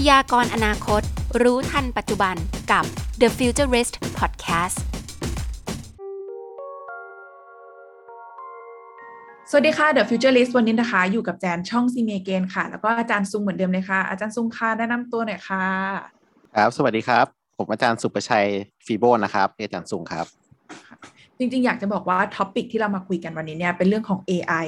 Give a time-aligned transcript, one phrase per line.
[0.00, 1.02] พยากรณ์อนาคต
[1.42, 2.36] รู้ทันปัจจุบัน
[2.72, 2.84] กับ
[3.20, 4.78] The Futurist Podcast
[9.50, 15.66] สวัสดีค่ะ The Futurist วันนี้นะคะ อยู่กับแจนช่องซีเมเกนค่ะ แล้วก็อาจารย์ซุงเหมือนเดิมเลยค่ะ อาจารย์ซุงค่ะแนะนำตัวหน่อยค่ะ
[16.54, 17.26] ครับ สวัสดีครับ
[17.58, 18.46] ผมอาจารย์สุประชัย
[18.86, 20.26] ฟีโบนะครับอาจารย์สุงครับ
[21.38, 24.66] จริงๆ อยากจะบอกว่า topic ที่เรามาคุยกันวันนี้เนี่ยเป็นเรื่องของ AI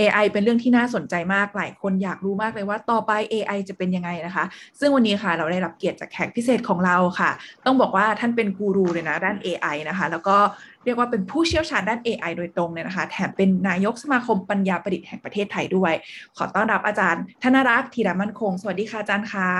[0.00, 4.44] AI เป็นเรื่องที่น่าสนใจมากหลายคนอยากรู้มากเลยว่าต่อไป AI จะเป็นยังไงนะคะ
[4.80, 7.30] ซึ่งวันนี้ค่ะเราได้รับเกียรติจากแขกพิเศษของเราค่ะ
[7.66, 10.36] ต้องบอกว่าท่านเป็นกูรูเลยนะด้าน AI นะคะ แล้วก็
[10.84, 15.92] เรียกว่าเป็นผู้เชี่ยวชาญด้าน AI โดยตรงเลยนะคะ แถมเป็นนายกสมาคมปัญญาประดิษฐ์แห่งประเทศไทยด้วย
[16.36, 19.50] ขอต้อนรับอาจารย์ ธนรักษ์ธีรมั่นคง สวัสดีค่ะอาจารย์คะ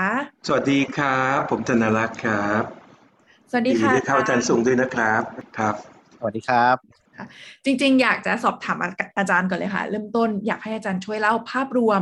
[0.47, 2.63] สวัสดีครับผมธนรักษ์ครับ
[3.51, 5.21] สวัสดีค่ะยินเข้าอาจารย์สุงด้วยนะครับ
[5.59, 6.75] ครับ สวัสดีครับ
[7.65, 8.77] จริงๆ อยากจะสอบถาม
[9.17, 12.01] อาจารย์ก่อนเลยค่ะ เริ่มต้นอยากให้อาจารย์ช่วยเล่าภาพรวม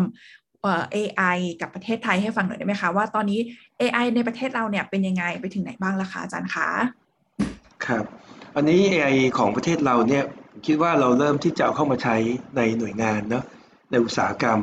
[0.62, 3.40] เอ่อ AI กับประเทศไทยให้ฟังหน่อยได้ไหมคะ ว่าตอนนี้
[3.82, 6.68] AI ในประเทศเราเนี่ยเป็นยังไงไปถึงไหนบ้างแล้วคะอาจารย์คะ
[7.86, 8.06] ครับ
[8.56, 10.24] อันนี้ AI ของประเทศเราเนี่ย
[10.66, 12.16] คิดว่าเราเริ่มที่จะเอาเข้ามาใช้
[12.56, 13.44] ในหน่วยงานเนาะ
[13.92, 14.60] ในอุตสาหกรรม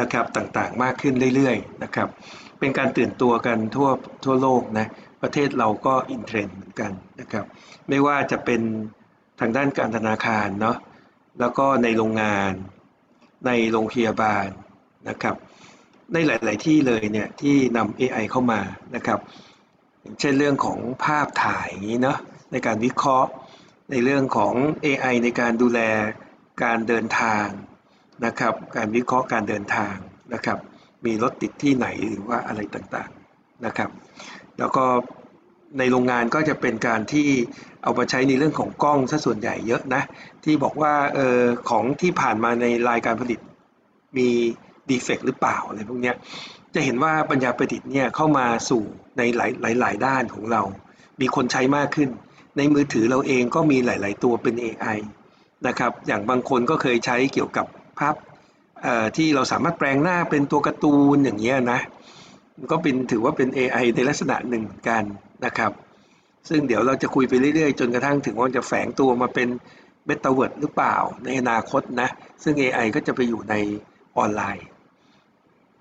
[0.00, 2.08] นะครับต่างๆ มากขึ้นเรื่อยๆนะครับ
[2.58, 3.88] เป็นการตื่นตัวกันทั่ว
[4.24, 4.86] ทั่วโลกนะ
[5.22, 7.44] ประเทศเราก็อินเทรนด์เหมือนกันนะครับ
[7.88, 8.60] ไม่ว่าจะเป็น
[9.40, 10.76] ทางด้านการธนาคารเนาะ
[11.40, 12.52] แล้วก็ในโรงงาน
[13.46, 14.46] ในโรงพยาบาล
[15.08, 15.34] นะครับ
[16.12, 18.60] ในหลาย ๆ ที่เลยเนี่ยที่นำ AI เข้ามา
[18.94, 19.18] นะครับ
[20.02, 22.18] อย่างเช่นเรื่องของภาพถ่ายอย่างนี้เนาะ
[22.52, 23.30] ในการวิเคราะห์
[23.90, 24.54] ในเรื่องของ
[24.84, 25.80] AI ในการดูแล
[26.64, 27.46] การเดินทาง
[28.26, 29.94] นะครับ การวิเคราะห์การเดินทาง
[30.34, 30.58] นะครับ
[31.04, 33.90] มีรถติดที่ไหนหรือว่าอะไรต่างๆนะครับ
[34.58, 34.84] แล้วก็
[35.78, 37.28] ในโรงงานก็จะเป็นการที่
[37.82, 40.02] เอามาใช้ในเรื่องของกล้องซะส่วนใหญ่เยอะนะ
[40.44, 43.40] ที่บอกว่าเออของที่ผ่านมาในรายการผลิต
[44.16, 44.28] มี
[44.90, 46.12] ดีเฟกหรือเปล่าอะไรพวกนี้
[46.74, 48.82] จะเห็นว่าปัญญาประดิษฐ์เนี่ยเข้ามาสู่
[49.18, 50.62] ในหลายหลายหลายด้านของเรา
[51.20, 52.08] มีคนใช้มากขึ้น
[52.56, 54.98] ในมือถือเราเองก็มีหลาย ๆ ตัวเป็น AI
[55.66, 57.66] นะครับ อย่างบางคนก็เคยใช้เกี่ยวกับ
[57.98, 58.14] ภาพ
[59.16, 61.80] ที่เราสามารถแปลงหน้าเป็นตัวการ์ตูนอย่างเงี้ยนะ
[62.70, 65.04] ก็เป็นถือว่าเป็น AI ในลักษณะหนึ่งกัน
[65.44, 65.72] นะครับ
[66.48, 69.48] ซึ่งเดี๋ยวเราจะคุยไปเรื่อยๆ จนกระทั่งถึงว่าจะแฝงตัวมาเป็น
[70.06, 72.08] เบตาเวิร์ดหรือเปล่าในอนาคตนะ
[72.42, 73.54] ซึ่ง AI ก็จะไปอยู่ใน
[74.18, 74.66] ออนไลน์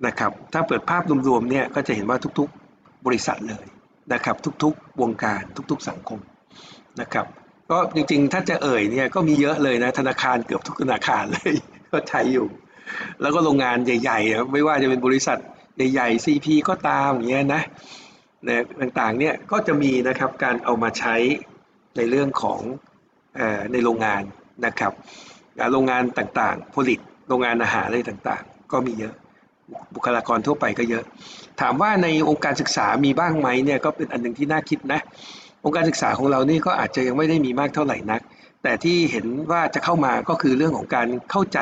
[0.05, 3.65] นะครับ ถ้าเปิดภาพรวมๆเนี่ยก็จะเห็นว่าทุกๆบริษัทเลย
[4.13, 5.41] นะครับ ทุกๆวงการ
[5.71, 6.19] ทุก ๆสังคม
[7.01, 7.25] นะครับ
[7.71, 11.53] ก็จริงๆ ถ้าจะเอ่ยเนี่ยก็มีเยอะเลยนะธนาคารเกือบทุกธนาคารเลย
[11.91, 12.47] ก็ใช้อยู่
[13.21, 15.37] แล้วก็โรงงานใหญ่ๆไม่ว่าจะเป็นบริษัท
[15.93, 17.63] ใหญ่ๆ CP ก็ตามอย่างเงี้ยนะ
[18.47, 21.15] นะต่างๆเนี่ยก็จะมีนะครับการเอามาใช้
[21.97, 22.59] ในเรื่องของ
[23.39, 24.21] อในโรงงาน
[24.65, 24.91] นะครับ
[25.71, 26.99] โรงงานต่างๆ ผลิต
[27.29, 29.15] โรงงานอาหารอะไรต่างๆ ก็มีเยอะ
[29.95, 31.03] บุคลากรทั่วไปก็เยอะ
[31.61, 34.99] ถามว่าในองค์การศึกษามีบ้างไหมเนี่ยก็เป็นอันหนึ่งที่น่าคิดนะ
[35.65, 38.21] องค์การศึกษาของเรานี่ก็อาจจะยังไม่ได้มีมากเท่าไหร่นัก
[38.67, 41.59] แต่ที่เห็นว่าจะเข้ามาก็คือเรื่องของการเข้าใจ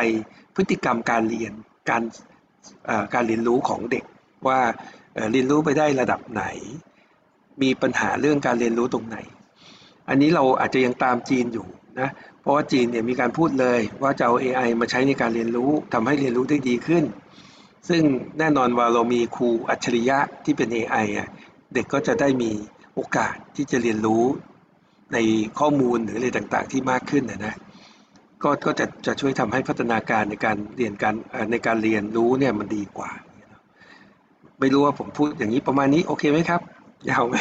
[0.55, 1.53] พฤติกรรมการเรียน
[1.89, 2.03] การ
[3.13, 4.03] การเรียนรู้ของเด็ก
[4.47, 4.59] ว่า
[5.31, 6.43] เรียนรู้ไปได้ระดับไหน
[7.61, 9.17] มีปัญหาเรื่องการเรียนรู้ตรงไหน
[10.09, 11.67] อันนี้เราอาจจะยังตามจีนอยู่
[11.99, 12.09] นะ
[12.41, 17.03] เพราะว่าจีนเนี่ยมีการพูดเลยว่าจะเอา AI มาใช้ในการเรียนรู้ทำให้เรียนรู้ได้ดีขึ้น
[17.89, 18.03] ซึ่ง
[18.39, 21.29] แน่นอนว่าเรามีครูอัจฉริยะที่เป็น AI อะ
[21.73, 22.51] เด็กก็จะได้มี
[22.93, 24.23] โอกาสที่จะเรียนรู้
[25.15, 25.19] ใน
[25.59, 27.53] ข้อมูลหรืออะไรต่างๆ ที่มากขึ้นนะนะ
[28.43, 31.15] ก็ก็จะจะช่วยทำให้พัฒนาการในการเรียนการ
[31.51, 33.11] ในการเรียนรู้เนี่ยมันดีกว่า
[34.59, 36.61] ไม่รู้ว่าผมพูดอย่างนี้ประมาณนี้โอเคไหมครับ
[37.09, 37.35] ยาวไหม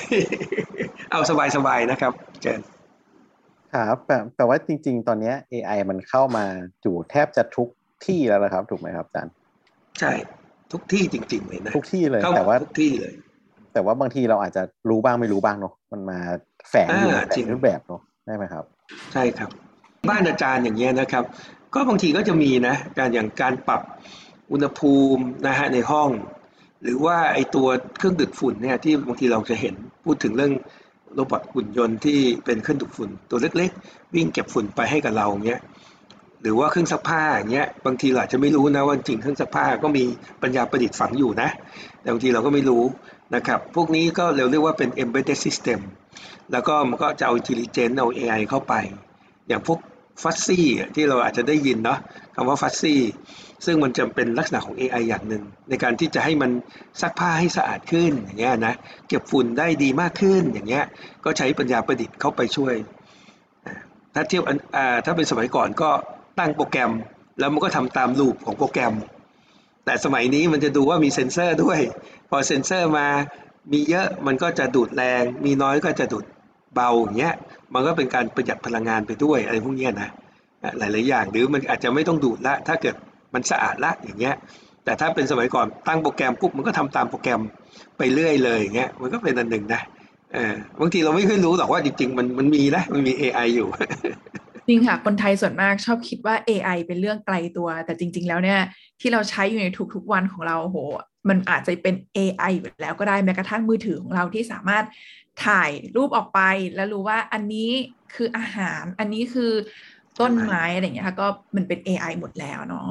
[1.10, 1.20] เอา
[1.56, 2.60] สบายๆนะครับเจน
[3.88, 6.44] ครับแต่แต่ว่าจริง ๆ ตอนนี้ AI มันเข้ามา
[6.82, 7.68] อยู่แทบจะทุก
[8.06, 9.32] ที่แล้วนะครับ ถูกไหมครับอาจารย์
[10.00, 10.12] ใช่
[10.72, 13.14] ทุกที่จริง ๆ เลยนะทุกที่เลยแต่ว่าทุกที่เลย
[13.72, 16.18] แต่ว่าบางทีเราอาจจะรู้บ้างไม่รู้บ้างเนาะมันมา
[16.68, 18.64] แฝงอยู่ในแต่รูปแบบเนาะได้ไหมครับ
[19.12, 19.50] ใช่ครับ
[20.08, 21.24] บ้านอาจารย์อย่างเงี้ยนะครับ
[21.74, 23.82] ก็บางทีก็จะมีนะการอย่างการปรับ
[24.52, 26.10] อุณหภูมินะฮะในห้อง
[26.82, 27.66] หรือว่าไอตัว
[27.98, 29.74] เครื่องดูดฝุ่นเนี่ยที่บางทีเราจะเห็น
[30.04, 30.52] พูดถึงเรื่อง
[31.14, 35.60] โรบอทหุ่นยนต์ที่เป็นเครื่องดูดฝุ่นตัวเล็กๆ วิ่งเก็บฝุ่นไปให้กับเราเงี้ย
[36.42, 40.04] หรือว่าเครื่องซักผ้าอย่างเงี้ยบางทีเราจะไม่รู้นะว่าจริงเครื่องซักผ้าก็มี
[40.42, 41.48] ปัญญาประดิษฐ์ฝังอยู่นะ
[42.00, 42.82] แต่บางทีเราก็ไม่รู้
[43.34, 45.80] นะครับ พวกนี้ก็เราเรียกว่าเป็น embedded system
[46.52, 48.74] แล้วก็มันก็จะเอา intelligence เอา AI เข้าไป
[49.48, 49.78] อย่างพวก
[50.22, 51.98] ฟัซซี่ที่เราอาจจะได้ยินเนาะ
[52.34, 53.00] คำว่าฟัซซี่
[53.64, 56.50] ซึ่งมันจะเป็นลักษณะของ AI อย่างหนึ่ง ในการที่จะให้มัน
[57.00, 58.74] ซักผ้าให้สะอาดขึ้นอย่างเงี้ยนะ
[59.08, 60.84] เก็บฝุ่นได้ดีมากขึ้นอย่างเงี้ย
[61.24, 62.74] ก็ใช้ปัญญาประดิษฐ์เข้าไปช่วย
[64.14, 64.42] ถ้าเทียบ
[65.04, 65.90] ถ้าเป็นสมัยก่อนก็
[66.38, 66.92] ตั้งโปรแกรม
[67.38, 68.94] แล้วมันก็ทำตามลูปของโปรแกรม
[69.84, 71.80] แต่สมัยนี้มันจะดูว่ามีเซ็นเซอร์ด้วย
[72.30, 73.06] พอเซ็นเซอร์มา
[73.72, 76.24] มีเยอะมันก็จะดูดแรง มีน้อยก็จะดูด
[76.74, 77.34] เบาอย่างเงี้ย
[77.74, 80.08] มันก็เป็นการประหยัดพลังงานไปด้วยอะไรพวกเนี้ยนะ
[80.78, 82.94] หลาย ๆ อย่างหรือมันอาจจะไม่ต้องดูดละ ถ้าเกิด
[83.34, 84.34] มันสะอาดละอย่างเงี้ย
[84.84, 87.40] แต่ถ้าเป็นสมัยก่อนตั้งโปรแกรมปุ๊บมันก็ทำตามโปรแกรม
[87.98, 89.80] ไปเรื่อยเลยอย่างเงี้ยมันก็เป็นอันหนึ่งนะ
[90.32, 93.68] เออบางทีเราไม่ค่อยรู้หรอกว่าจริง ๆ มันมันมีนะมันมี AI อยู่
[94.68, 98.60] จริงค่ะคนไทยส่วนมากชอบคิดว่า AI เป็นเรื่องไกลตัว แต่จริง ๆ แล้วเนี่ย
[99.00, 100.78] ที่เราใช้อยู่ในทุกๆวันของเราโห
[101.28, 104.84] มันอาจจะเป็น AI อยู่แล้วก็ได้แม้กระทั่งมือถือของเราที่สามารถ
[105.46, 106.40] ถ่ายรูปออกไป
[106.74, 107.70] แล้วรู้ว่าอันนี้
[108.14, 109.52] คืออาหาร อันนี้คือ
[110.20, 111.26] ต้นไม้อะไรอย่างเงี้ยค่ะก็
[111.56, 112.88] มันเป็น AI หมดแล้วเนาะ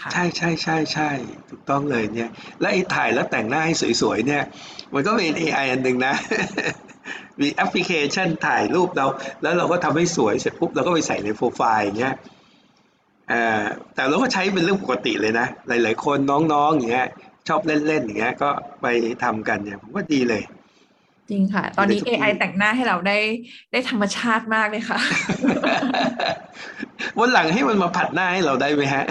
[0.00, 1.08] ค่ะ ใช่ใช่ใช่ใช่
[1.50, 2.30] ถูกต้องเลยเนี่ย
[2.60, 4.42] และไอ้ถ่ายแล้วแต่งหน้าให้สวยๆเนี่ย
[4.94, 6.14] มันก็เป็น AI อันหนึ่งนะ
[7.40, 9.06] มีแอปพลิเคชันถ่ายรูปเรา
[9.42, 12.14] แล้วเราก็ทำให้สวยเสร็จปุ๊บเราก็ไปใส่ในโปรไฟล์อย่างเงี้ย
[13.28, 13.64] เอ่อ
[13.94, 17.08] แต่เราก็ใช้เป็นเรื่องปกติเลยนะ หลาย ๆ คนน้องๆอย่างเงี้ย
[17.48, 18.50] ชอบเล่นๆอย่างเงี้ยก็
[18.82, 18.86] ไป
[19.22, 20.42] ทำกันเนี่ยผมว่าดีเลย
[21.30, 23.18] จริงค่ะ ตอนนี้อยู่ในทุกที่ AI แต่งหน้าให้เราได้
[23.72, 24.98] ได้ธรรมชาติมากเลยค่ะ
[27.18, 29.04] วันหลังให้มันมาผัดหน้าให้เราได้ไหมฮะ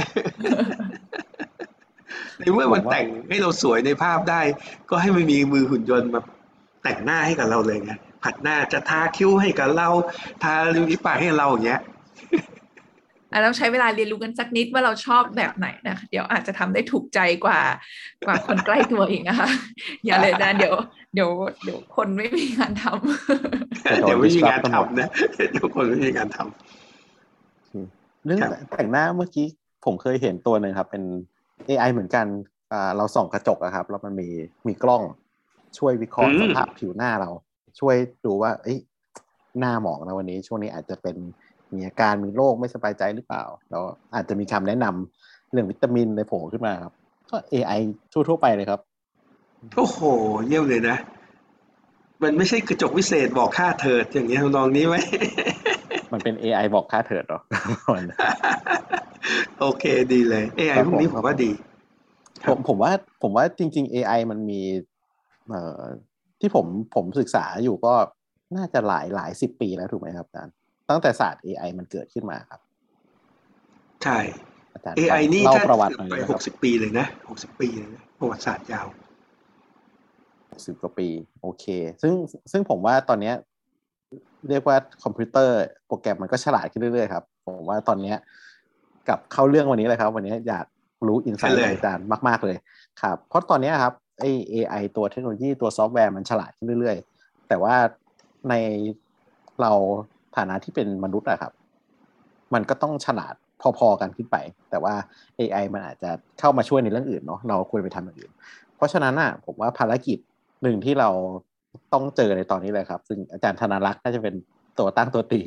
[2.37, 4.41] ในเมื่อมันแต่งให้เราสวยในภาพได้
[4.89, 6.21] ก็ให้มันมีมือหุ่นยนต์มา
[6.83, 7.91] แต่งหน้าให้กับเราเลยไง
[8.23, 9.89] ผัดหน้าจะทาคิ้วให้กับเรา
[10.43, 11.83] ทาริมฝีปากให้เราอย่างเงี้ยอะ
[13.45, 17.59] ต้องใช้เวลาเรียนรู้กันสักนิดว่าเราชอบแบบไหนนะคะเดี๋ยวอาจจะทำได้ถูกใจกว่า
[18.25, 19.49] กว่าคนใกล้ตัวอีกนะคะ
[20.05, 20.73] อย่าเลยนะเดี๋ยว
[21.13, 21.29] เดี๋ยว
[21.63, 25.09] เดี๋ยวคนไม่มีงานทำจะโดนเดี๋ยวไม่มีงาน disrupt กันหมดทำนะ
[25.51, 29.47] เดี๋ยวคนไม่มีงานทำเรื่องครับแต่งหน้าเมื่อกี้
[29.85, 31.03] ผมเคยเห็นตัวหนึ่งครับ เป็น
[31.67, 32.25] AI เหมือนกัน
[32.73, 34.29] อ่าเราส่องกระจกอะครับ แล้วมันมี
[34.67, 35.03] มีกล้อง
[35.77, 37.29] ช่วยวิเคราะห์สภาพผิวหน้าเรา
[37.79, 38.77] ช่วยดูว่าเอ้ย
[39.59, 41.15] หน้าหมองนะวันนี้ช่วงนี้อาจจะเป็น
[41.75, 43.83] มีอาการมีโรคไม่สบายใจหรือเปล่าแล้ว
[44.15, 46.93] อาจจะมีคำแนะนำเรื่องวิตามินในโผล่ขึ้นมาครับ
[47.29, 47.79] ก็ AI
[48.13, 48.79] ทั่วๆไปเลยครับ
[49.75, 49.99] โอ้โห
[50.47, 50.97] เยี่ยมเลยนะ
[52.23, 54.95] มันไม่ใช่กระจกวิเศษบอกค่าเถิดอย่างเงี้ยทำนองนี้ไหม
[56.13, 57.41] มันเป็น AI บอกค่าเถิดเหรอ
[59.59, 59.83] โอเค
[60.13, 61.51] ดีเลย AI ครับพวกนี้ผมผมว่าดี
[62.49, 62.91] ผมผมว่า
[63.21, 64.61] ผมว่าจริง ๆ AI มันมี
[65.49, 65.81] เอ่อ
[66.39, 66.65] ที่ผม
[66.95, 67.93] ผมศึกษาอยู่ก็
[68.57, 70.53] น่าจะหลายหลายสิบปีแล้วถูกไหมครับอาจารย์
[70.89, 72.61] ตั้งแต่ศาสตร์ AI มันเกิดขึ้นมาครับ
[74.03, 74.17] ใช่
[74.73, 78.87] อาจารย์ AI นี่เล่าถ้าประวัติเกิหน่อยดไปนะคหรับกสิบปีเลยนะหกสิบปีเลยนะประวัติศาสตร์ยาว
[80.65, 81.07] สิบกว่าปี
[81.41, 81.65] โอเค
[82.01, 82.13] ซึ่ง
[82.51, 83.35] ซึ่งผมว่าตอนเนี้ย
[84.49, 85.55] เรียกว่าคอมพิวเตอร์
[85.87, 88.17] โปรแกรมมันก็ฉลาดขึ้นเรื่อยๆครับ ผมว่าตอนเนี้ย
[89.07, 90.65] กลับเข้าเรื่องวันนี้เลยครับ วันนี้อยาก
[91.07, 92.57] รู้อินไซต์ใช่เลยอาจารย์มากๆเลย
[93.01, 97.75] ครับเพราะตอนเนี้ยครับไอ AI ตัวเทคโนโลยีตัวซอฟต์แวร์มันฉลาดขึ้นเรื่อยๆ แต่ว่า
[98.49, 98.53] ใน
[99.61, 99.73] เรา
[100.35, 101.53] ฐานะที่เป็นมนุษย์อะครับ
[102.53, 103.33] มันก็ต้องฉลาด
[103.77, 104.37] พอๆกันขึ้นไป
[104.69, 104.93] แต่ว่า
[105.39, 106.09] AI มันอาจจะ
[106.39, 108.31] เข้ามาช่วยในเรื่องอื่นเนาะเราควรไปทำอย่างอื่น
[108.75, 110.17] เพราะฉะนั้นอะผมว่าภารกิจ
[110.63, 111.09] หนึ่งที่เรา
[111.93, 114.35] ต้องเจอในตอนนี้เลยครับ ซึ่งอาจารย์ธนารักษ์น่าจะเป็น
[114.79, 115.41] ตัวตั้งตัวตี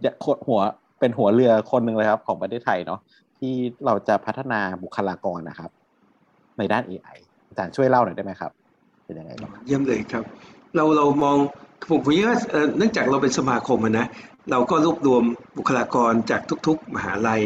[0.00, 0.60] เนี่ยโคหัว
[1.00, 3.00] เป็นหัวเรือคนหนึ่งเลยครับ ของประเทศไทยเนาะ
[3.38, 3.52] ที่
[3.86, 5.70] เราจะพัฒนาบุคลากรนะครับ
[6.58, 7.18] ในด้าน AI
[7.48, 8.50] อาจารย์ช่วยเล่าหน่อยได้ไหมครับ
[9.04, 10.24] เป็นยังไงบ้างเยี่ยมเลยครับ
[10.76, 11.36] เราเรามอง
[11.88, 12.38] ผมผมคิดว่า
[12.78, 14.06] เนื่องจากเราเป็นสมาคมนะ
[14.50, 15.22] เราก็รวบรวม
[15.56, 17.42] บุคลากรจากทุก ๆ มหาลัย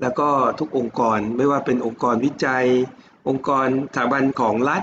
[0.00, 0.28] แล้วก็
[0.58, 2.66] ทุกองค์กรไม่ว่าเป็นองค์กรวิจัย
[3.28, 4.82] องค์กรสถาบันของรัฐ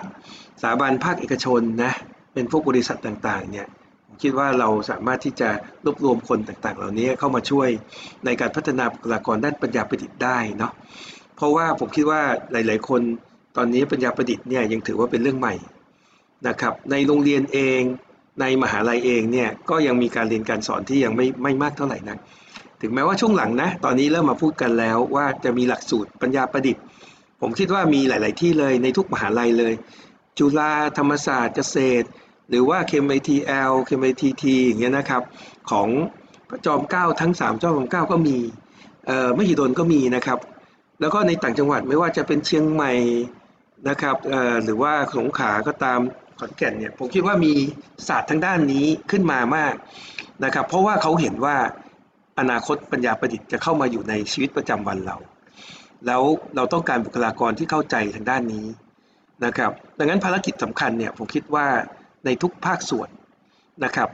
[0.62, 1.94] สถาบันภาคเอกชนนะ
[2.34, 3.68] เป็นพวกบริษัทต่างๆเนี่ย
[4.06, 5.50] ผมคิดว่าเราสามารถที่จะ
[5.86, 7.70] รวบรวมคนต่างๆ เหล่านี้เข้ามาช่วย
[8.26, 10.72] ในการพัฒนาบุคลากรด้านปัญญาประดิษฐ์ได้เนาะ
[11.36, 12.22] เพราะว่าผมคิดว่า
[12.52, 13.02] หลาย ๆ คน
[13.58, 15.56] ตอนนี้ปัญญาประดิษฐ์เนี่ยยังถือว่าเป็นเรื่องใหม่
[16.48, 17.82] นะครับในโรงเรียนเอง
[18.42, 22.18] ในมหาลัยเองเนี่ยก็ยังมีการเรียนการสอนที่ยังไม่ไม่มากเท่าไหร่นัก
[22.82, 26.84] ถึงแม้ว่าช่วงหลังนะ ตอนนี้เริ่มมาพูดกันแล้วว่าจะมีหลักสูตรปัญญาประดิษฐ์
[27.42, 29.74] ผมคิดว่ามีหลาย ๆ ที่เลยในทุกมหาลัยเลย
[30.38, 32.08] จุฬาธรรมศาสตร์เกษตร
[32.50, 35.22] หรือว่า KMITL KMITT อย่างเงี้ยนะครับ
[35.72, 35.88] ของ
[36.50, 38.38] พระจอมเกล้าทั้งสามจอมเกล้าก็มี
[39.08, 40.40] เอ่อมหิดลก็มีนะครับ
[41.00, 42.94] แล้วก็ในต่างจังหวัดไม่ว่าจะเป็นเชียงใหม่
[43.90, 46.00] นะครับเอ่อหรือว่าสงขลาก็ตาม
[46.40, 47.54] ขอนแก่นเนี่ยผมคิดว่ามี
[48.08, 49.74] ศาสตร์ทางด้านนี้ขึ้นมามาก
[50.46, 51.56] นะครับ เพราะว่าเขาเห็นว่า
[52.40, 55.18] อนาคตปัญญาประดิษฐ์จะเข้ามาอยู่ในชีวิตประจำวันเรา
[56.06, 56.24] แล้ว
[56.56, 58.66] เราต้องการบุคลากรที่เข้าใจทางด้านนี้
[59.46, 61.66] นะครับ ดังนั้นภารกิจสำคัญเนี่ยผมคิดว่า
[62.26, 63.10] ในทุกภาคส่วน
[63.86, 64.10] นะครับ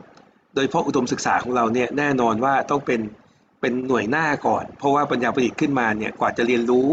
[0.55, 3.01] โดยเฉพาะอุดมศึกษาของเราเนี่ยแน่นอนว่าต้องเป็น
[3.61, 6.87] เป็นหน่วยหน้าก่อน เพราะว่าปัญญาประดิษฐ์ขึ้นมาเนี่ยกว่าจะเรียนรู้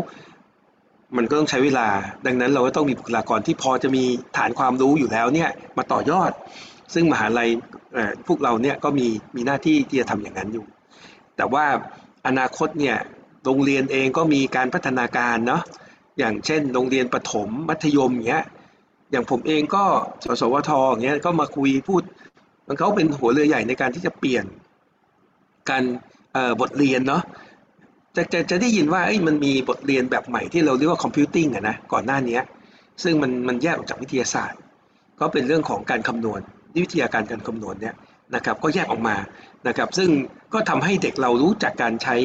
[1.17, 1.87] มันก็ต้องใช้เวลา
[2.27, 4.05] ดังนั้นเราก็ต้องมีบุคลากรที่พอจะมี
[4.37, 6.31] ฐานความรู้อยู่แล้วเนี่ยมาต่อยอด
[6.95, 7.49] ซึ่งมหาลัย
[8.27, 10.65] พวกเราเนี่ยก็มีมีหน้าที่ที่จะทำอย่างนั้นอยู่
[11.37, 11.65] แต่ว่า
[12.27, 12.97] อนาคตเนี่ย
[13.45, 15.63] โรงเรียนเองก็มีการพัฒนาการเนาะ
[16.19, 18.45] อย่างเช่น โรงเรียนประถมมัธยมอย่างเงี้ย
[19.11, 19.85] อย่างผมเองก็
[20.25, 22.03] สสวทอย่างเงี้ยก็มาคุยพูด
[22.67, 24.45] มันเขาเป็นหัวเรือใหญ่ในการที่จะเปลี่ยน
[25.71, 25.83] การ
[26.61, 27.23] บทเรียนเนาะ
[28.17, 32.39] จะจะจะได้ยินว่าเอ้ยมันมีบทเรียนแบบใหม่ที่เราเรียกว่าคอมพิวติ้งอะนะก่อนหน้านี้
[33.03, 34.59] ซึ่งมันมันแยกออกจากวิทยาศาสตร์
[35.21, 36.41] ก็เป็นเรื่องของการคำนวณ
[36.83, 37.95] วิทยาการการคำนวณเนี่ย
[38.35, 39.17] นะครับก็แยกออกมา
[39.69, 40.11] นะครับซึ่ง
[40.55, 42.17] ก็ทำให้เด็กเรารู้จักการใช้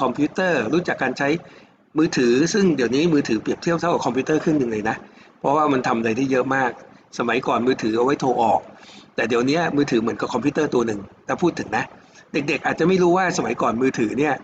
[0.00, 1.28] คอมพิวเตอร์ รู้จักการใช้
[1.98, 4.96] มือถือ ซึ่งเดี๋ยวนี้มือถือเปรียบเทียบเท่ากับคอมพิวเตอร์ครึ่งหนึ่งเลยนะ
[5.40, 6.70] เพราะว่ามันทำอะไรได้เยอะมาก
[7.18, 8.60] สมัยก่อนมือถือเอาไว้โทรออก
[9.14, 11.84] แต่เดี๋ยวนี้มือถือเหมือนกับคอมพิวเตอร์ตัวหนึ่งถ้าพูดถึงนะ
[12.32, 14.34] เด็กๆ อาจจะไม่รู้ว่าสมัยก่อนมือถือเนี่ย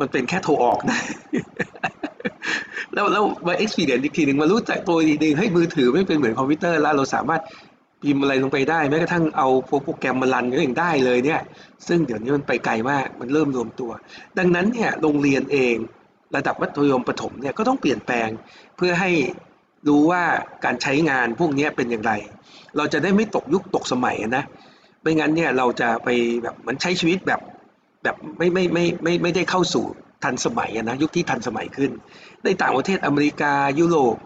[0.00, 0.98] มันเป็นแค่โทรออกนะ
[2.94, 7.42] แล้วแล้วมา experience อีกทีหนึ่งมารู้จักตัวดีหนึ่งให้มือถือไม่เป็นเหมือนคอมพิวเตอร์แล้วเราสามารถ
[8.02, 11.40] พิมพ์อะไรลงไปได้แม้กระทั่งเอาโปรแกรมมา run ก็ยังได้เลยเนี่ย
[11.88, 13.90] ซึ่งเดี๋ยวนี้มันไปไกลมากมันเริ่มรวมตัว
[14.38, 15.76] ดังนั้นเนี่ยโรงเรียนเอง
[16.36, 18.28] ระดับมัธยมประถมเนี่ยก็ต้องเปลี่ยนแปลง
[18.76, 19.10] เพื่อให้
[19.88, 20.22] รู้ว่า
[20.64, 22.12] การใช้งานพวกนี้เป็นอย่างไร
[22.76, 24.44] เราจะได้ไม่ตกยุคตกสมัยนะ
[25.02, 26.08] ไม่งั้นเนี่ยเราจะไป
[26.42, 27.40] แบบเหมือนใช้ชีวิตแบบ
[28.02, 29.84] แบบไม่ไม่ไม่ไม่ไม่ได้เข้าสู่
[30.24, 31.90] ทันสมัยนะยุคที่ทันสมัยขึ้น
[32.44, 34.16] ในต่างประเทศอเมริกายุโรป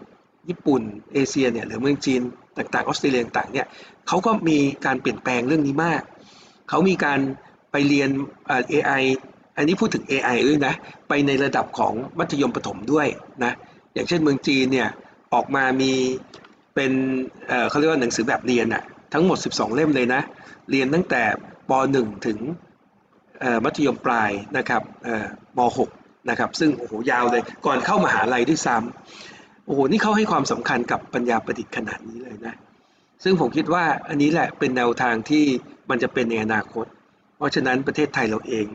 [0.49, 0.81] ญี่ปุ่น
[1.13, 2.21] เอเชียเนี่ยหรือเมืองจีน
[2.57, 3.67] ต่างๆออสเตรเลียต่างเนี่ย
[4.07, 6.01] เขาก็มีการเปลี่ยนแปลงเรื่องนี้มาก
[6.69, 7.19] เขามีการ
[7.71, 8.09] ไปเรียน
[8.47, 8.63] เอ่อ
[9.57, 10.73] อันนี้พูดถึง AI ด้วยนะ
[11.09, 13.07] ไปในระดับของมัธยมประถมด้วย
[13.43, 13.51] นะ
[13.93, 14.89] อย่างเช่นเมืองจีนเนี่ย
[15.33, 15.91] ออกมามี
[16.75, 16.91] เป็น
[17.47, 20.21] เเขาเรียกว่าหนังสือแบบเรียนอะทั้งหมด 12 เล่มเลยนะ
[20.71, 21.23] เรียนตั้งแต่
[21.69, 22.37] ป .1 ถึง
[23.65, 24.81] มัธยมปลายนะครับ
[25.57, 25.59] ม
[25.93, 32.55] .6 นะครับซึ่งโอ้โหยาวเลยก่อนเข้ามหาลัยด้วยซ้ำโอ้โหนี่เขาให้ความสำคัญกับปัญญาประดิษฐ์ขนาดนี้เลยนะ
[33.23, 35.45] ซึ่งผมคิดว่าอันนี้แหละเป็นแนวทางที่
[35.89, 36.85] มันจะเป็นในอนาคต
[37.37, 38.65] เพราะฉะนั้นประเทศไทยเราเอง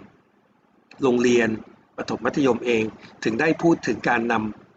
[1.03, 1.49] โรงเรียน
[1.97, 2.83] ประถมมัธยมเอง
[3.25, 4.35] ถึงได้พูดถึงการน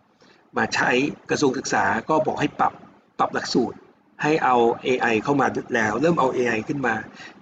[0.08, 0.92] ำมาใช้
[1.30, 2.74] กระทรวงศึกษาก็บอกให้ปรับ
[3.20, 3.78] ปรับหลักสูตร
[4.24, 6.96] ให้เอา AI เข้ามาแล้ว เริ่มเอา AI ขึ้นมา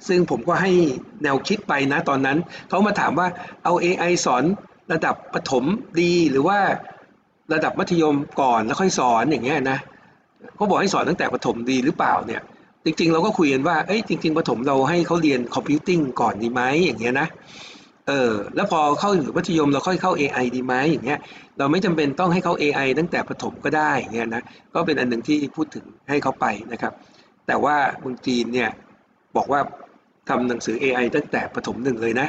[0.08, 0.72] ซึ่งผมก็ให้
[1.24, 2.38] แนวคิดไปนะตอนนั้น
[2.70, 3.28] เขามาถามว่า
[3.64, 4.44] เอา AI สอน
[4.94, 5.64] ระดับประถม
[6.02, 6.60] ดีหรือว่า
[7.54, 9.80] ระดับมัธยมก่อนแล้วค่อยสอนอย่างเงี้ยนะ
[10.56, 12.42] เขาบอกให้สอนตั้งแต่ประถมดีหรือเปล่าเนี่ย
[12.86, 17.28] จริง ๆ เราก็คุยกันว่าเอ้ยจริง ๆประถมเราให้เขาเรียนคอมพิวติ้งก่อนดีไหมอย่างเงี้ยนะ
[18.08, 21.20] เออแล้วพอเข้าถึงมัธยมเราค่อยเข้า AI ดีไหมอย่างเงี้ย
[21.58, 26.94] เราไม่จำเป็นต้องให้เขา AI ตั้งแต่ประถมก็ได้อย่างเงี้ยนะก็เป็นอันหนึ่งที่พูดถึงให้เขาไปนะครับ
[27.48, 28.70] แต่ว่าเมืองจีนเนี่ย
[29.36, 29.62] บอกว่า
[30.30, 32.28] ทำหนังสือ AI ตั้งแต่ประถมหนึ่งเลยนะ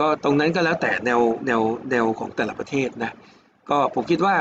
[0.00, 3.12] ก็ตรงนั้นก็แล้วแต่แนวแนวแนวของแต่ละประเทศนะ
[3.70, 4.36] ก็ผมคิดว่า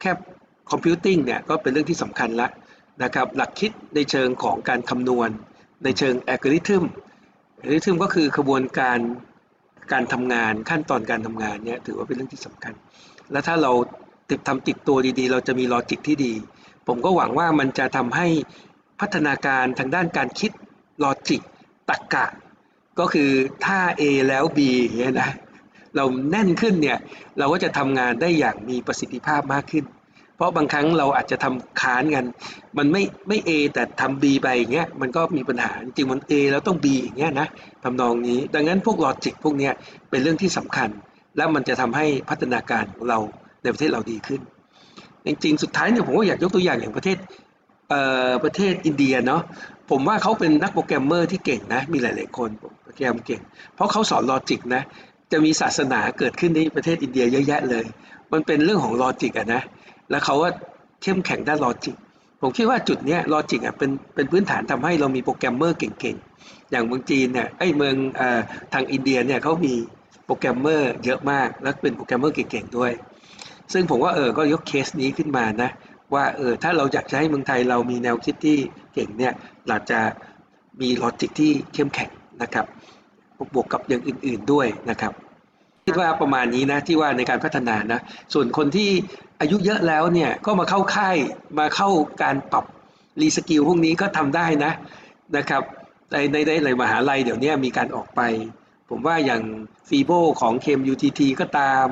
[0.00, 0.12] แค่
[0.70, 2.48] computing เนี่ยก็เป็นเรื่องที่สำคัญละ
[3.02, 5.30] นะครับหลักคิดในเชิงของการคำนวณ
[5.84, 6.84] ในเชิง algorithm
[7.60, 8.98] algorithm ก็คือกระบวนการ
[9.92, 12.74] การทำงานขั้นตอนการทำงานเนี่ยถือว่าเป็นเรื่องที่สำคัญ
[13.32, 13.72] แล้วถ้าเรา
[14.30, 16.32] ติดทำติดตัวดีๆ เราจะมี logic ที่ดี
[16.86, 18.26] ผมก็หวังว่ามันจะทำให้
[19.00, 20.50] พัฒนาการทางด้านการคิด
[21.04, 21.42] ลอจิก
[21.90, 22.26] ตรรกะ
[22.98, 23.30] ก็คือ
[23.64, 24.58] ถ้า A แล้ว B
[24.98, 25.30] เงี้ยนะ
[25.96, 26.98] เราแน่นขึ้นเนี่ย
[27.38, 29.84] เราก็จะทำงานได้อย่างมีประสิทธิภาพมากขึ้น
[30.36, 32.24] เพราะบางครั้งเราอาจจะทำค้านกัน
[32.78, 37.48] มันไม่ไม่ A แต่ทำ B ไปอย่างเงี้ยมันก็มีปัญหาจริงมัน A แล้วต้อง B อย่างเงี้ยนะ
[37.84, 39.72] ทำนองนี้ ดังนั้นพวกลอจิกพวกเนี้ย
[40.10, 40.88] เป็นเรื่องที่สำคัญ
[41.36, 43.18] แล้วมันจะทำให้พัฒนาการของเรา
[43.62, 44.40] ในประเทศเราดีขึ้น
[45.26, 47.18] จริงๆ สุดท้ายเนี่ยผมก็อยากยกตัวอย่างอย่างประเทศ
[47.90, 48.00] เอ่
[48.30, 49.42] อประเทศอินเดียเนาะ
[49.90, 52.50] ผมว่าเขาเป็นนักโปรแกรมเมอร์ที่เก่งนะมีหลาย ๆ คน
[52.82, 53.40] โปรแกรมเก่ง
[53.74, 54.82] เพราะเขาสอน logic นะ
[55.32, 57.84] จะมีศาสนาเกิดขึ้นในประเทศอินเดียเยอะแยะเลย
[58.32, 59.62] มันเป็นเรื่องของ logic อะนะ
[60.10, 60.48] แล้วเขาก็
[61.02, 61.96] เข้มแข็งด้าน logic
[62.40, 68.22] ผมคิดว่าจุดนี้ logic อะเป็นเป็นพื้นฐานทำให้เรามีโปรแกรมเมอร์เก่งๆ อย่างเมืองจีนเนี่ยไอ้เมือง
[68.72, 69.74] ทางอินเดียเนี่ยเขามี
[70.26, 72.92] โปรแกรมเมอร์เยอะมาก แล้วเป็นโปรแกรมเมอร์เก่งๆด้วย
[73.72, 75.70] ซึ่งผมว่าเออก็ยกเคสนี้ขึ้นมานะ
[76.14, 78.58] ว่าเออถ้าเราอยากจะให้เมืองไทยเรามีแนวคิดที่
[78.94, 79.32] เก่งเนี่ย
[79.68, 80.00] เราจะ
[80.80, 82.10] มี logic ที่เข้มแข็ง
[82.42, 82.66] นะครับ
[83.54, 85.12] บวกกับอย่างอื่น ๆด้วยนะครับ
[85.86, 88.00] คิดว่าประมาณนี้นะที่ว่าในการพัฒนานะ
[88.34, 88.90] ส่วนคนที่
[89.40, 91.16] อายุเยอะแล้วเนี่ยก็มาเข้าค่าย
[91.58, 91.88] มาเข้า
[92.22, 92.64] การปรับ
[93.20, 94.72] reskill พวกนี้ก็ทำได้นะ
[95.36, 95.62] นะครับ
[96.12, 98.20] ในในในมหาลัยเดี๋ยวนี้มีการออกไป
[98.90, 99.42] ผมว่าอย่าง
[99.88, 101.86] ฟีโบของเคม UTT ก็ตาม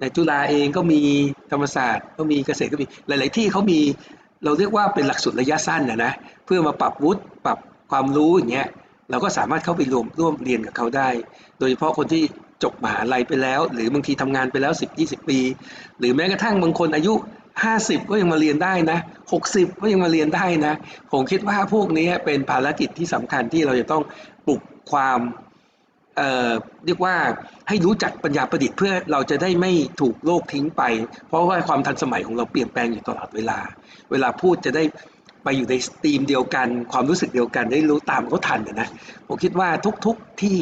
[0.00, 1.02] ในจุฬาเองก็มี
[1.50, 3.80] ธรรมศาสตร์ก็มีเกษตรก็มีหลาย ๆ ที่เขามี
[4.44, 6.12] เราเรียกว่าเป็นหลักสูตรระยะสั้นนะนะ
[6.44, 7.58] เพื่อมาปรับวุฒิปรับ
[7.90, 8.68] ความรู้อย่างเงี้ย
[9.10, 11.08] เราก็สามารถเข้าไปรวมร่วมเรียนกับเขาได้
[11.58, 12.22] โดยเฉพาะคนที่
[12.62, 15.38] จบมหาลัยไปแล้ว หรือบางทีทำงานไปแล้ว 10 20 ปี
[15.98, 17.14] หรือแม้กระทั่งบางคนอายุ
[17.62, 18.98] 50 ก็ยังมาเรียนได้นะ
[19.40, 20.74] 60 ก็ยังมาเรียนได้นะ
[21.12, 24.02] ผมคิดว่าพวกนี้เป็นภารกิจที่สำคัญที่เราจะต้อง
[24.46, 24.60] ปลุก
[24.92, 25.20] ความ
[26.16, 27.16] เเรียกว่า
[27.68, 30.82] ให้รู้จักปัญญาประดิษฐ์เพื่อเราจะได้ไม่ถูกโลกทิ้งไป
[31.28, 33.58] เพราะว่าความทันสมัยของเราเปลี่ยนแปลงอยู่ตลอดเวลา
[34.10, 34.84] เวลาพูดจะได้
[35.44, 38.88] ไปอยู่ในสตรีมเดียวกัน ความรู้สึกเดียวกันได้รู้ตามเขาทันนะ
[39.28, 39.68] ผมคิดว่า
[40.06, 40.56] ทุกๆที่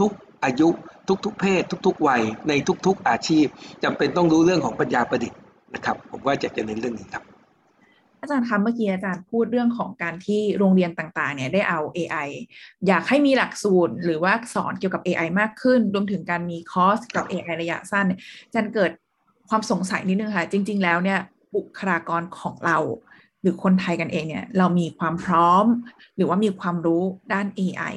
[0.00, 0.68] ทุกๆอายุ
[1.08, 2.52] ทุกๆ เพศ ทุก ๆ วัยใน
[2.86, 3.46] ทุก ๆ อาชีพ
[3.84, 5.38] จำเป็นต้องรู้เรื่องของปัญญาประดิษฐ์
[5.74, 7.24] นะครับผมว่าจะจะเน้นเรื่องนี้ครับ
[8.20, 12.28] อาจารย์คะเมื่อกี้อาจารย์พูดเรื่องของการที่โรงเรียนต่างๆเนี่ยได้เอา AI
[12.86, 18.90] อยากให้มีหลักสูตรหรือว่าสอนเกี่ยวกับ AI มากขึ้น รวมถึงการมีคอร์สกับ AI ระยะสั้นเนี่ยอาจารย์เกิด
[19.48, 21.20] ความสงสัยนิดนึงค่ะ จริง ๆ แล้วเนี่ย
[21.54, 22.78] บุคลากรของเรา
[23.40, 25.66] หรือคนไทยกันเองเนี่ยเรามีความพร้อม
[26.16, 27.94] หรือว่ามีความรู้ด้าน AI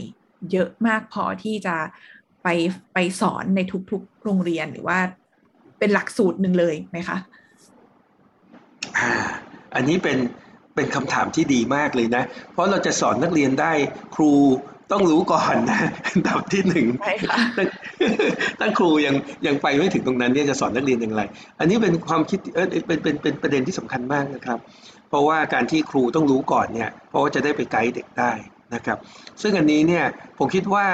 [0.52, 1.76] เยอะมากพอที่จะ
[2.48, 2.58] ไป
[2.94, 3.60] ไปสอนใน
[3.92, 5.00] ทุกๆโรงเรียนหรือว่า
[5.80, 7.18] เป็นหลักสูตรหนึ่งเลยไหมคะ
[8.98, 9.12] อ่า
[9.75, 10.18] อันนี้เป็น
[10.75, 13.72] เป็นคำถามที่ดีมากเลยนะ เพราะเราจะสอนนักเรียนได้
[14.16, 14.32] ครู
[14.92, 17.68] ต้องรู้ก่อนนะอันดับที่หนึ่งใช่ค่ะทั้ง
[18.60, 19.16] ทั้งครูยัง
[19.48, 21.22] ยังไปไม่ถึงตรงนั้นเนี่ยจะสอนนักเรียนอย่างไร
[21.60, 24.60] อันนี้เป็นความคิดเออเป็นเป็นเป็นประเด็นที่สำคัญมากนะครับ
[25.10, 28.32] เพราะว่าการที่ครูต้องรู้ก่อนเนี่ยเพราะว่าจะได้ไปไกด์เด็กได้
[28.75, 28.98] นะครับ
[29.42, 30.06] ซึ่งอันนี้เนี่ย
[30.38, 30.86] ผมคิดว่า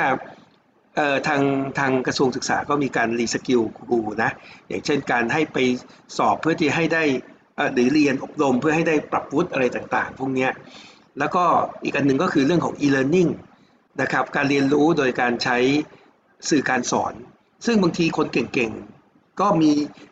[0.95, 1.41] เอ่อทาง
[1.79, 4.31] ทางกระทรวงศึกษาก็มีการ reskill ครูนะ
[4.67, 5.57] อย่างเช่นการให้ไป
[6.17, 7.03] สอบเพื่อที่ให้ได้
[7.73, 10.47] หรือเรียนอบรมเพื่อให้ได้ปรับวุฒิอะไรต่างๆ พวกนี้
[11.19, 11.43] แล้วก็
[11.83, 13.29] อีกอันหนึ่งก็คือเรื่องของ e-learning
[14.01, 15.57] นะครับการเรียนรู้โดยการใช้
[16.50, 17.13] สื่อการสอน
[17.65, 19.71] ซึ่งบางทีคนเก่งๆ ก็มี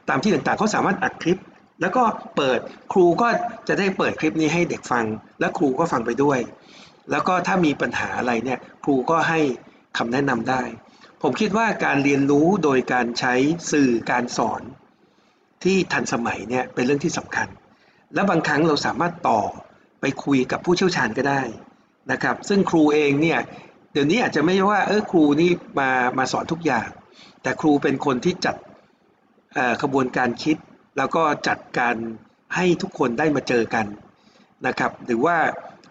[0.10, 1.42] ตามที่ต่างๆเขาสามารถอัดคลิป
[1.82, 2.04] แล้วก็
[2.36, 2.60] เปิด
[2.94, 3.28] ครูก็
[3.68, 5.06] จะได้เปิดคลิปนี้ให้เด็กฟัง
[5.40, 6.40] และครูก็ฟังไปด้วย
[7.12, 9.40] แล้วก็ถ้ามีปัญหาอะไรเนี่ยครูก็ให้
[9.98, 10.64] คำแนะนำได้
[11.22, 13.34] ผมคิดว่าการเรียนรู้โดยการใช้
[13.72, 14.62] สื่อการสอน
[15.64, 17.48] ที่ทันสมัยเนี่ยเป็นเรื่องที่สำคัญ
[18.14, 19.42] และบางครั้งเราสามารถต่อ
[20.02, 21.42] ไปคุยกับผู้เชี่ยวชาญก็ได้
[22.12, 23.40] นะครับ ซึ่งครูเองเนี่ย
[23.94, 26.88] เดี๋ยวนี้อาจจะไม่ว่าเออครูนี่มามาสอนทุกอย่าง
[27.42, 28.56] แต่ครูเป็นคนที่จัด
[29.82, 30.58] ขบวนการคิด
[30.98, 31.96] แล้วก็จัดการ
[32.56, 33.86] ให้ทุกคนได้มาเจอกัน
[34.68, 35.38] นะครับ หรือว่า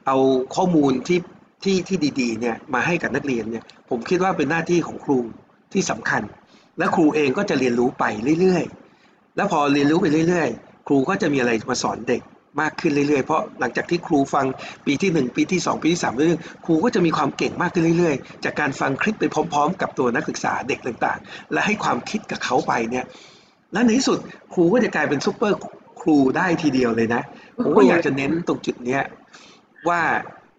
[0.07, 0.17] เอา
[0.55, 1.19] ข้อมูลที่
[1.65, 5.19] ที่ที่ดีๆเนี่ยมาให้กับนักเรียนเนี่ยผมคิดว่าเป็นหน้าที่ของครู
[5.73, 6.23] ที่สำคัญ
[6.79, 8.05] และครูเองก็จะเรียนรู้ไป
[8.41, 12.23] เรื่อยๆ แล้วพอเรียนรู้ไปเรื่อยๆ ครูก็จะมีอะไรมาสอนเด็ก
[12.61, 14.47] มากขึ้นเรื่อยๆ เพราะหลังจากที่ครูฟัง
[14.87, 23.05] ปีที่ 1 ปีที่ 2 ปีที่3เรื่อยๆครูก็จะมีความเก่งมากขึ้นเรื่อยๆ จากการฟังคลิปไปพร้อม ๆ กับตัวนักศึกษาเด็กต่างๆ และให้ความคิดกับเขาไปเนี่ย
[23.73, 24.19] และในที่สุด
[24.55, 25.57] ครูก็จะกลายเป็นซูเปอร์
[26.01, 27.23] ครูได้ทีเดียวเลยนะ
[27.63, 29.03] ผมก็อยากจะเน้นตรงจุดเนี้ย
[29.89, 30.01] ว่า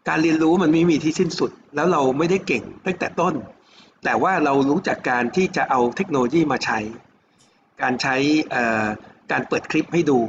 [0.10, 3.34] การเรียนรู้มันไม่มีที่สิ้นสุด แล้วเราไม่ได้เก่งตั้งแต่ต้น
[4.04, 6.80] แต่ว่าเรารู้จักการที่จะเอาเทคโนโลยีมาใช้
[7.82, 8.16] การใช้
[9.32, 10.20] การเปิดคลิปให้ดู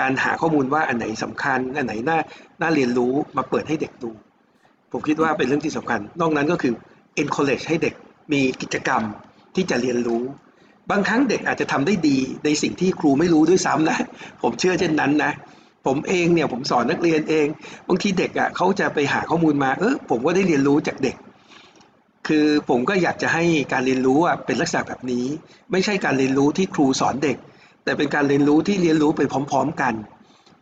[0.00, 2.18] การหาข้อมูลว่าอันไหนสำคัญ อันไหนน่า
[2.60, 4.10] น่าเรียนรู้มาเปิดให้เด็กดู
[4.92, 6.72] ผมคิดว่าเป็นเรื่องที่สำคัญ นอกนั้นก็คือ
[7.22, 7.94] encourage ให้เด็ก
[8.32, 9.02] มีกิจกรรม
[9.54, 10.22] ที่จะเรียนรู้
[10.90, 13.98] บางครั้งเด็กอาจจะทำได้ดีในสิ่งที่ครูไม่รู้ด้วยซ้ำนะ
[14.42, 15.32] ผมเชื่อเช่นนั้นนะ
[15.86, 17.46] ผมเองเนี่ยผมสอนนักเรียนเอง
[17.88, 21.16] บางทีเด็กอะเขาจะไปหาข้อมูลมาเออผมก็ได้เรียนรู้จากเด็ก
[22.28, 25.26] คือผมก็อยากจะให้การเรียนรู้อะเป็นลักษณะแบบนี้
[25.72, 27.36] ไม่ใช่การเรียนรู้ที่ครูสอนเด็ก
[27.84, 29.20] แต่เป็นการเรียนรู้ที่เรียนรู้ไป
[29.50, 29.94] พร้อม ๆกัน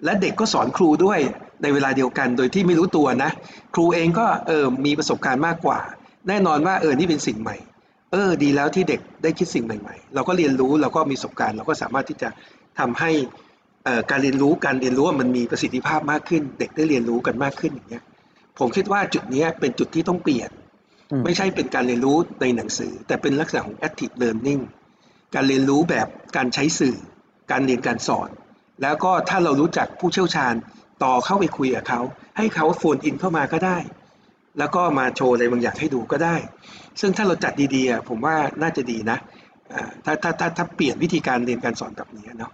[0.05, 1.21] และเด็กก็สอนครูด้วย
[1.63, 3.31] ในเวลาเดียวกันโดยที่ไม่รู้ตัวนะ
[3.75, 5.79] ครูเองก็เออมีประสบการณ์มากกว่า
[6.29, 7.57] แน่นอนว่าเออนี่เป็นสิ่งใหม่
[8.13, 12.29] เออดีแล้วที่เด็กได้คิดสิ่งใหม่ ๆ เราก็เรียนรู้เราก็มีประสบการณ์ เราก็สามารถที่จะ
[12.79, 13.11] ทำให้
[14.11, 18.05] การเรียนรู้การเรียนรู้มันมีประสิทธิภาพมากขึ้น เด็กได้เรียนรู้กันมากขึ้นอย่างเงี้ย
[18.59, 20.51] ผมคิดว่าจุดเนี้ยเป็นจุดที่ต้องเปลี่ยน
[21.11, 24.63] อืมไม่ใช่เป็นการเรียนรู้ในหนังสือ แต่เป็นลักษณะของ active learning
[25.35, 26.97] การเรียนรู้แบบการใช้สื่อ
[27.51, 28.29] การเรียนการสอน
[28.83, 30.55] แล้วก็ถ้าเรารู้จักผู้เชี่ยวชาญ
[31.05, 32.01] ต่อเข้าไปคุยกับเขา
[32.37, 33.79] ให้เขา phone in เข้ามาก็ได้
[34.59, 36.37] แล้วก็มาโชว์อะไรบางอย่างให้ดูก็ได้
[37.01, 39.19] ซึ่งถ้าเราจัดดีๆอะผมว่าน่าจะดีนะ
[39.73, 42.53] อ่าถ้าถ้าถ้าถ้าเปลี่ยนวิธีการเรียนการสอนแบบนี้เนาะ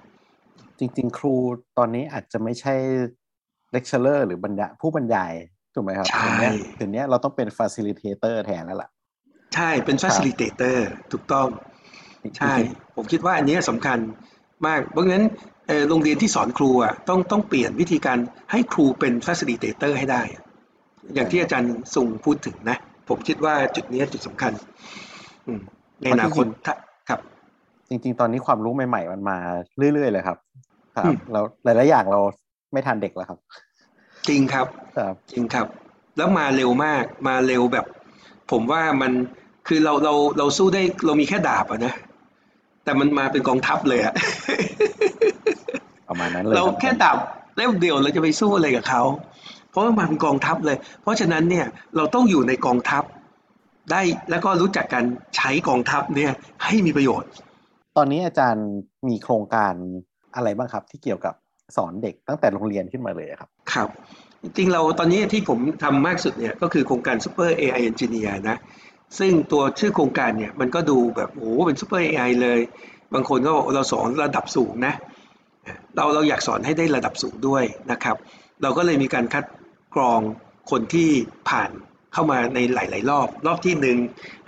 [0.80, 1.34] จริง ๆ ครู
[1.78, 2.74] ตอนนี้อาจจะไม่ใช่
[3.72, 5.32] เลคเชอร์หรือบรรยายผู้บรรยาย
[5.74, 8.88] ถูกไหมครับใช่เดี๋ยวนี้เดี๋ยวนี้เราต้องเป็นฟ a ซิลิเทเตอร์แทนแล้วล่ะ
[9.54, 10.76] ใช่เป็น facilitator
[11.12, 11.48] ถูกต้อง
[12.38, 13.98] ใช่จริงผมคิดว่าอันเนี้ยสำคัญ
[14.66, 15.24] มาก เพราะงั้น
[15.68, 18.18] เอ่อโรงเรียนที่สอนครูอะต้องต้องเปลี่ยนวิธีการ
[18.50, 20.42] ให้ครูเป็น facilitator ให้ได้อะ
[21.14, 22.76] อย่างที่อาจารย์สุงพูดถึงนะ
[23.08, 24.52] ผมคิดว่าจุดเนี้ยจุดสำคัญ
[25.46, 25.60] อืม
[26.02, 26.74] ในอนาคตถ้า
[27.08, 27.20] ครับ
[27.88, 29.36] จริง ๆ ตอนนี้ความรู้ใหม่ ๆ มันมา
[29.94, 30.38] เรื่อย ๆ เลยครับ
[30.96, 32.20] ครัอืบมแล้วหลายๆอย่างเรา
[32.72, 33.38] ไม่ทันเด็กแล้วครับ
[34.28, 35.66] จริงครับครับจริงครับ
[36.16, 37.86] แล้วมาเร็วมากมาเร็วแบบ
[38.50, 39.12] ผมว่ามัน
[39.68, 41.94] คือเราเราเราสู้ได้เรามีแค่ดาบอะนะ
[42.84, 44.14] แต่มันมาเป็นกองทัพเลยอะ
[46.08, 47.18] ประมาณนั้นเลยเราครับแค่ดาบ
[47.56, 49.02] เล่มเดียวเราจะไปสู้อะไรกับเขา
[49.70, 53.02] เพราะว่ามาเป็นกองทัพเลย เพราะฉะนั้นเนี่ยเราต้องอยู่ในกองทัพ
[53.90, 55.04] ได้แล้วก็รู้จักการ
[55.36, 56.32] ใช้กองทัพเนี่ย
[56.64, 57.30] ให้มีประโยชน์
[57.96, 58.68] ตอนนี้อาจารย์
[59.08, 59.74] มีโครงการ
[60.34, 61.34] อะไรบ้างครับ ที่เกี่ยวกับ
[61.76, 63.88] สอนเด็กตั้งแต่โรงเรียนขึ้นมาเลยครับ ครับ
[64.42, 68.56] จริงๆเราตอนนี้ที่ผมทำมากสุดเนี่ยก็คือโครงการ Super AI Engineer นะ
[69.18, 72.60] ซึ่งตัวชื่อโครงการเนี่ยมันก็ดูแบบโอ้เป็น Super AI เลย
[73.14, 74.94] บางคนก็บอกเราสอนระดับสูงนะ
[75.96, 78.16] เราเราอยากสอนให้ได้ระดับสูงด้วยนะครับ
[78.62, 79.44] เราก็เลยมีการคัด
[79.94, 80.20] กรอง
[80.70, 81.10] คนที่
[81.50, 81.70] ผ่าน
[82.12, 83.98] เข้ามาในหลาย ๆ รอบ รอบที่หนึ่ง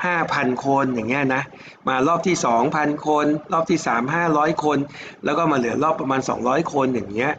[0.04, 1.42] ห้าพันคนอย่างเงี้ยนะ
[1.88, 4.78] มารอบที่สองพันคน รอบที่สามห้าร้อยคน
[5.24, 7.32] แล้วก็มาเหลือรอบประมาณ 200 คนอย่างเงี้ย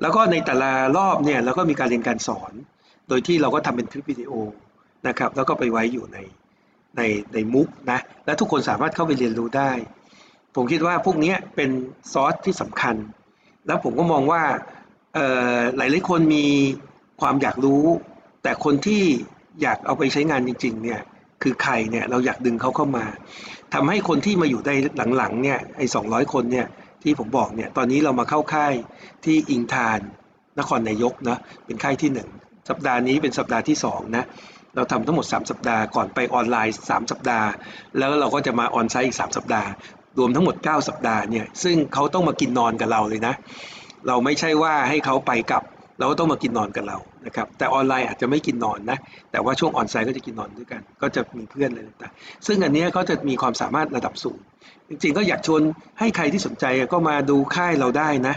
[0.00, 2.52] แล้วก็ในแต่ละรอบเนี่ยเราก็มีการเรียนการสอน
[3.08, 4.32] โดยที่เราก็ทำเป็นคลิปวิดีโอ
[5.08, 6.18] นะครับ แล้วก็ไปไว้อยู่ใน
[6.96, 7.00] ใน
[7.32, 9.70] ในมุกนะ และทุกคนสามารถเข้าไปเรียนรู้ได้
[10.54, 11.70] ผมคิดว่าพวกนี้เป็น
[12.12, 12.96] ซอสที่สำคัญ
[13.66, 14.42] แล้วผมก็มองว่า
[15.76, 16.46] หลายหลายคนมี
[17.20, 17.84] ความอยากรู้
[18.46, 19.02] แต่คนที่
[19.62, 21.00] อยากเอาไปใช้งานจริงๆเนี่ย
[21.42, 23.04] คือใครเนี่ยเราอยากดึงเขาเข้ามา
[23.74, 24.70] ทำให้คนที่มาอยู่ใน
[25.16, 26.04] หลังๆเนี่ยไอ้สอง
[26.34, 26.66] คนเนี่ย
[27.02, 28.74] ที่ผมบอกเนี่ยตอนนี้เรามาเข้าค่าย
[29.24, 30.00] ที่อิงทาน
[30.58, 34.24] นครนายกนะเป็นค่ายที่ 1 สัปดาห์นี้เป็นสัปดาห์ที่2นะ
[34.74, 37.48] เราทำทั้งหมด 3 สัปดาห์ก่อนไปออนไลน์ 3 สัปดาห์
[37.98, 39.68] แล้วเราก็จะมาออนไซต์อีก 3 สัปดาห์
[40.18, 43.34] รวมทั้งหมด 9 สัปดาห์เนี่ยซึ่งเขาต้องมากินนอนกับเราเลยนะ
[44.06, 45.62] เราไม่ใช่ว่าให้เขาไปกับ
[45.98, 48.98] เราก็ต้องมากินนอนกับเรา นะครับแต่ออนไลน์อาจจะไม่กินนอนนะ
[49.32, 52.12] แต่ว่าช่วงออนไซต์ก็จะกินนอนด้วยกัน ก็จะมีเพื่อนเลยต่าง
[52.46, 54.38] ซึ่งอันนี้ก็จะมีความสามารถระดับสูง
[54.88, 55.62] จริงๆ ก็อยากชวน
[55.98, 58.34] ให้ใครที่สนใจก็มาดูค่ายเราได้นะ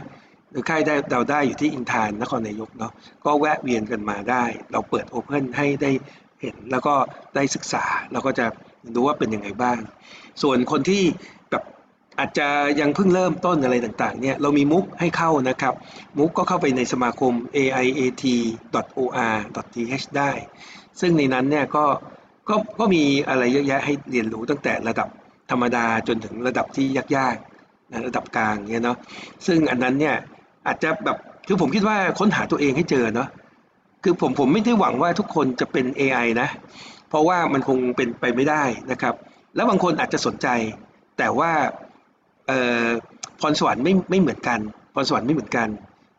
[0.52, 2.92] หรือค่ายได้เราได้อยู่ที่อินทานนครนายกเนาะ
[3.26, 5.92] ก็แวะเวียนกันมาได้ เราเปิดโอเพนให้ได้
[6.42, 6.94] เห็นแล้วก็
[7.36, 8.46] ได้ศึกษาเราก็จะ
[8.96, 9.80] ดูว่าเป็นยังไงบ้าง
[10.42, 11.04] ส่วนคนที่
[12.20, 12.48] อาจจะ
[12.80, 15.74] ยังเพิ่งเริ่มต้นอะไรต่างๆเนี่ยเรามีมุกให้เข้านะครับ
[16.18, 20.32] มุกก็เข้าไปในสมาคม aiat.or.th ได้
[21.00, 21.86] ซึ่งในนั้นเนี่ยก็
[22.50, 25.08] ก็ก็มีอะไรเยอะแยะให้เรียนรู้ตั้งแต่ระดับ
[25.52, 28.98] ธรรมดาจนถึงระดับที่ยากๆนะระดับกลางเนี่ยเนาะ
[29.48, 30.16] ซึ่งอันนั้นเนี่ย
[30.68, 33.30] อาจจะแบบคือผมคิดว่าค้นหาตัวเองให้เจอเนาะ
[34.04, 36.50] คือผมผมไม่ได้หวังว่าทุกคนจะเป็น AI นะ
[37.10, 39.16] เพราะว่ามันคงเป็นไปไม่ได้นะครับ
[39.56, 40.48] แล้วบางคนอาจจะสนใจ
[41.18, 41.52] แต่ว่า
[43.40, 44.60] พรสวรรค์ไม่ไม่เหมือนกัน
[44.94, 45.68] พรสวรรค์ไม่เหมือนกัน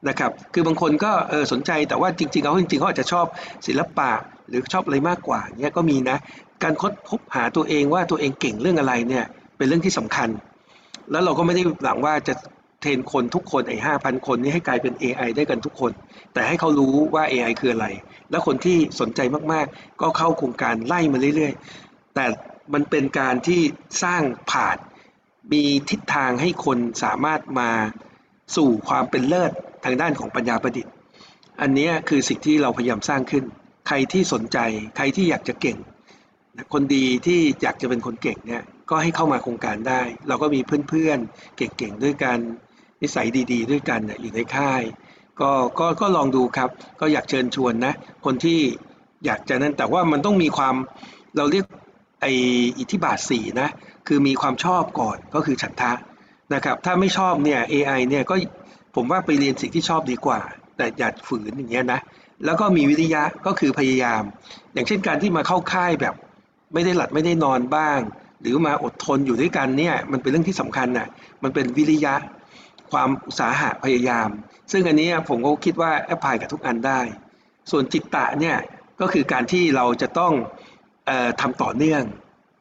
[0.09, 3.27] นะครับ คือบางคนก็เออสนใจแต่ว่าจริงๆเขาจริงๆเขาอาจจะชอบ
[3.67, 4.11] ศิลปะ
[4.49, 6.17] หรือชอบอะไรมากกว่าเนี้ยก็มีนะ
[6.63, 9.25] การค้นพบหาตัวเองว่าตัวเองเก่งเรื่องอะไรเนี่ย
[9.57, 10.29] เป็นเรื่องที่สำคัญ
[11.11, 12.35] แล้วเราก็ไม่ได้หวังว่าจะ
[12.81, 15.93] เทรนคนทุกคนไอ้ห้าพันคนนี้ให้กลายเป็น AI ได้กันทุกคน
[16.35, 17.87] แต่ให้เขารู้ว่า AI คืออะไร
[18.31, 19.21] แล้วคนที่สนใจ
[19.53, 22.25] มากๆ ก็เข้าโครงการไล่มาเรื่อยๆ แต่
[22.75, 23.61] มันเป็นการที่
[24.03, 24.77] สร้างผ่าน
[25.53, 27.71] มีทิศทางให้คนสามารถมา
[28.57, 29.53] สู่ความเป็นเลิศ
[29.85, 30.93] ทางด้านของปัญญาประดิษฐ์
[31.61, 33.45] อันนี้คือสิ่งที่เราพยายามสร้างขึ้น
[33.89, 34.59] ใครที่สนใจ
[34.97, 35.79] ใครที่อยากจะเก่ง
[36.73, 42.39] คนดีที่อยากจะเป็นคนเก่งเนี่ยก็ให้เข้ามาโครงการได้ เราก็มีเพื่อนๆเก่งๆด้วยกัน
[43.03, 44.83] นิสัยดีๆ ด้วยกันอยู่ในค่าย
[45.41, 48.61] ก็ก็ก็ลองดูครับ ก็อยากเชิญชวนนะ คนที่
[49.25, 50.75] อยากจะนั่นแต่ว่ามันต้องมีความ
[51.37, 51.65] เราเรียก
[52.21, 52.27] ไอ
[52.79, 53.69] อิทธิบาทสี่นะ
[54.13, 55.93] คือมีความชอบก่อนก็คือฉันทะ
[56.55, 58.35] นะครับ ถ้าไม่ชอบเนี่ย AI เนี่ยก็
[58.95, 60.41] ผมว่าไปเรียนสิ่งที่ชอบดีกว่า
[60.77, 62.01] แต่อย่าฝืนอย่างเงี้ยนะ
[62.45, 64.23] แล้วก็มีวิริยะก็คือพยายาม
[64.75, 66.15] อย่างเช่นการที่มาเข้าค่ายแบบ
[66.73, 67.99] ไม่ได้หลับไม่ได้นอนบ้าง
[68.41, 71.09] หรือมาอดทนอยู่ด้วยกันเนี่ยมันเป็นเรื่องที่สำคัญนะ่ะ
[71.43, 72.15] มันเป็นวิริยะ
[72.93, 74.29] ความอุตสาหะพยายาม
[74.73, 77.01] ซึ่งอันนี้ผมก็คิดว่าแอพพลายกับทุกอันได้
[77.71, 78.57] ส่วนจิตตะเนี่ย
[79.01, 80.33] ก็คือการที่เราจะต้อง
[81.09, 82.05] ออทำต่อเนื่อง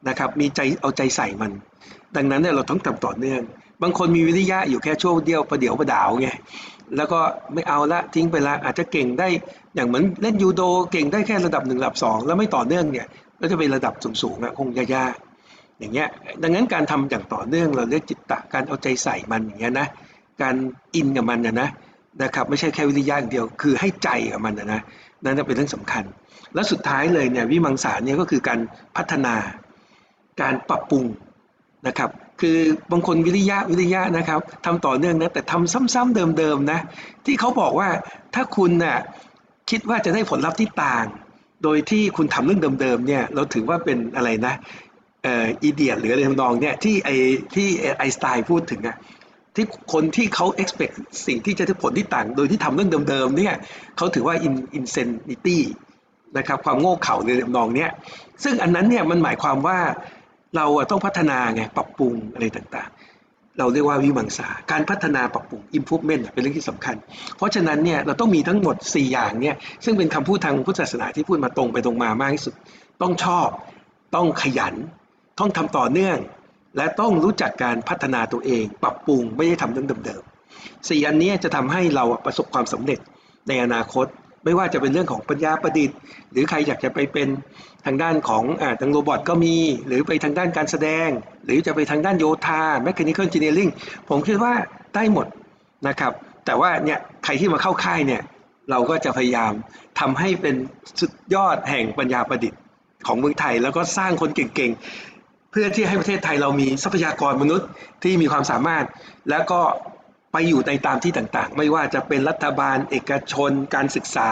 [0.08, 1.52] นะครับ มีใจเอาใจใส่มัน
[2.16, 3.42] ดังนั้นเนี่ยเราต้องทำต่อเนื่อง
[3.82, 6.28] บางคนมีวิริยะอยู่แค่ช่วงเดียวประเดี๋ยวประดาวไง
[6.96, 7.20] แล้วก็
[7.54, 9.28] ไม่เอาละทิ้งไปละอาจจะเก่งได้
[9.74, 13.06] อย่างเหมือนเล่นยูโดเก่งได้แค่ระดับหนึ่งระดับสองแล้วไม่ต่อเนื่องเนี่ย
[13.40, 16.08] ก็จะเป็นระดับสูงๆอะคงยากๆอย่างเงี้ย
[16.42, 19.86] ดังนั้นการทำอย่างต่อเนื่องเราเรียกจิตตะการเอาใจใส่มันอย่างเงี้ยนะ
[20.42, 20.54] การ
[20.94, 21.68] อินกับมันนะนะ
[22.22, 24.80] นะครับไม่ใช่แค่วิริยะอย่างเดียว คือให้ใจกับมันนะนะ
[25.24, 26.04] นั่นเป็นเรื่องสำคัญ
[26.54, 28.60] แล้วสุดท้ายเลยเนี่ยวิมังสาเนี่ยก็คือการ
[28.96, 29.34] พัฒนา
[30.40, 31.04] การปรับปรุง
[31.86, 32.58] นะครับคือ
[32.92, 36.80] บางคนวิริยะวิริยะนะครับทำต่อเนื่องนะแต่ทำซ้ำๆเดิมๆนะ
[37.26, 37.88] ที่เขาบอกว่า
[38.34, 38.98] ถ้าคุณน่ะ
[39.70, 41.06] คิดว่าจะได้ผลลัพธ์ที่ต่าง
[41.64, 44.54] โดยที่คุณทำเรื่องเดิมๆเนี่ยเราถือว่าเป็นอะไรนะ
[45.22, 47.10] เอ่ออีเดียหรืออะไรทำนองเนี่ยที่ไอ
[47.54, 48.96] ที่ไอสไตล์พูดถึงอะ
[49.54, 50.94] ที่คนที่เขา expect
[51.26, 53.54] สิ่งที่จะได้ผลที่ต่าง โดยที่ทำเรื่องเดิมๆเนี่ย
[53.96, 54.36] เขาถือว่า
[54.78, 55.58] insanity
[56.36, 57.90] นะครับความโง่เขลาในทำนองเนี้ย
[58.44, 59.78] ซึ่งอันนั้นเนี่ยมันหมายความว่า
[60.56, 66.96] เราต้องพัฒนาไงปรับปรุงอะไรต่างๆ เราเรียกว่าวิมังสาการพัฒนาปรับปรุง improvement เป็นเรื่องที่สำคัญ
[67.36, 72.54] เพราะฉะนั้นเนี่ยเราต้องมีทั้งหมด 4 อย่างเนี่ยซึ่งเป็นคำพูดทางพุทธศาสนาที่พูดมาตรงไปตรงมามากที่สุด
[73.02, 73.48] ต้องชอบ
[74.16, 74.74] ต้องขยัน
[75.38, 76.18] ต้องทำต่อเนื่อง
[76.76, 83.00] และต้องรู้จักการพัฒนาตัวเอง ปรับปรุงไม่ได้ทำเรื่องเดิมๆสี่อันนี้จะทำให้เราประสบความสำเร็จ
[83.48, 84.06] ในอนาคต
[84.44, 85.96] ไม่ว่าจะเป็นเรื่องของปัญญาประดิษฐ์
[86.32, 87.28] หรือใครอยากจะไปเป็น
[87.86, 91.08] ทางด้านของอทางโรบอทก็มี หรือไปทางด้านการแสดง
[91.44, 93.70] หรือจะไปทางด้านโยธา mechanical engineering
[94.08, 94.54] ผมคิดว่า
[94.94, 95.26] ได้หมด
[95.88, 96.12] นะครับ
[96.46, 98.22] แต่ว่าเนี่ยใครที่มาเข้าค่ายเนี่ย
[98.70, 99.52] เราก็จะพยายาม
[100.00, 100.54] ทำให้เป็น
[101.00, 102.60] สุดยอดแห่งปัญญาประดิษฐ์
[103.06, 107.68] ของเมืองไทย แล้วก็สร้างคนเก่งๆ เพื่อที่ให้ประเทศไทยเรามีทรัพยากรมนุษย์
[108.02, 108.84] ที่มีความสามารถ
[109.30, 109.60] แล้วก็
[110.32, 114.30] ไปอยู่ในตามที่ต่างๆ ไม่ว่าจะเป็นรัฐบาลเอกชน การศึกษา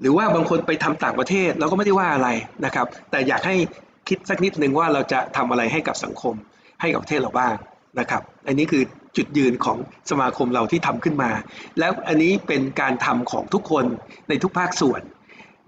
[0.00, 2.28] หรือว่าบางคนไปทำต่างประเทศเราก็ไม่ได้ว่าอะไร
[2.64, 3.56] นะครับ แต่อยากให้
[4.08, 6.34] คิดสักนิดนึงว่าเราจะทำอะไรให้กับสังคม
[6.80, 7.54] ให้กับประเทศเราบ้าง
[8.00, 8.82] นะครับ อันนี้คือ
[9.16, 9.78] จุดยืนของ
[10.10, 11.30] สมาคมเราที่ทำขึ้นมา
[11.78, 13.84] แล้วอันนี้เป็นการทำของทุกคน
[14.28, 15.02] ในทุกภาคส่วน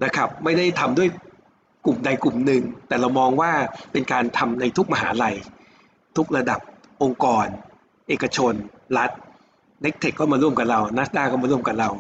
[0.04, 1.09] นะครับ ไม่ได้ทำด้วย
[1.87, 3.52] กลุ่มใดกลุ่มหนึ่ง แต่เรามองว่า
[3.92, 5.37] เป็นการทำในทุกมหาลัย
[6.16, 6.61] ทุกระดับ
[7.02, 7.46] องค์กร
[8.09, 8.54] เอกชน
[8.98, 9.11] รัฐ
[9.85, 11.90] n e c t e c h ก็มาร่วมกับเรา NASDA ก็มาร่วมกับเรา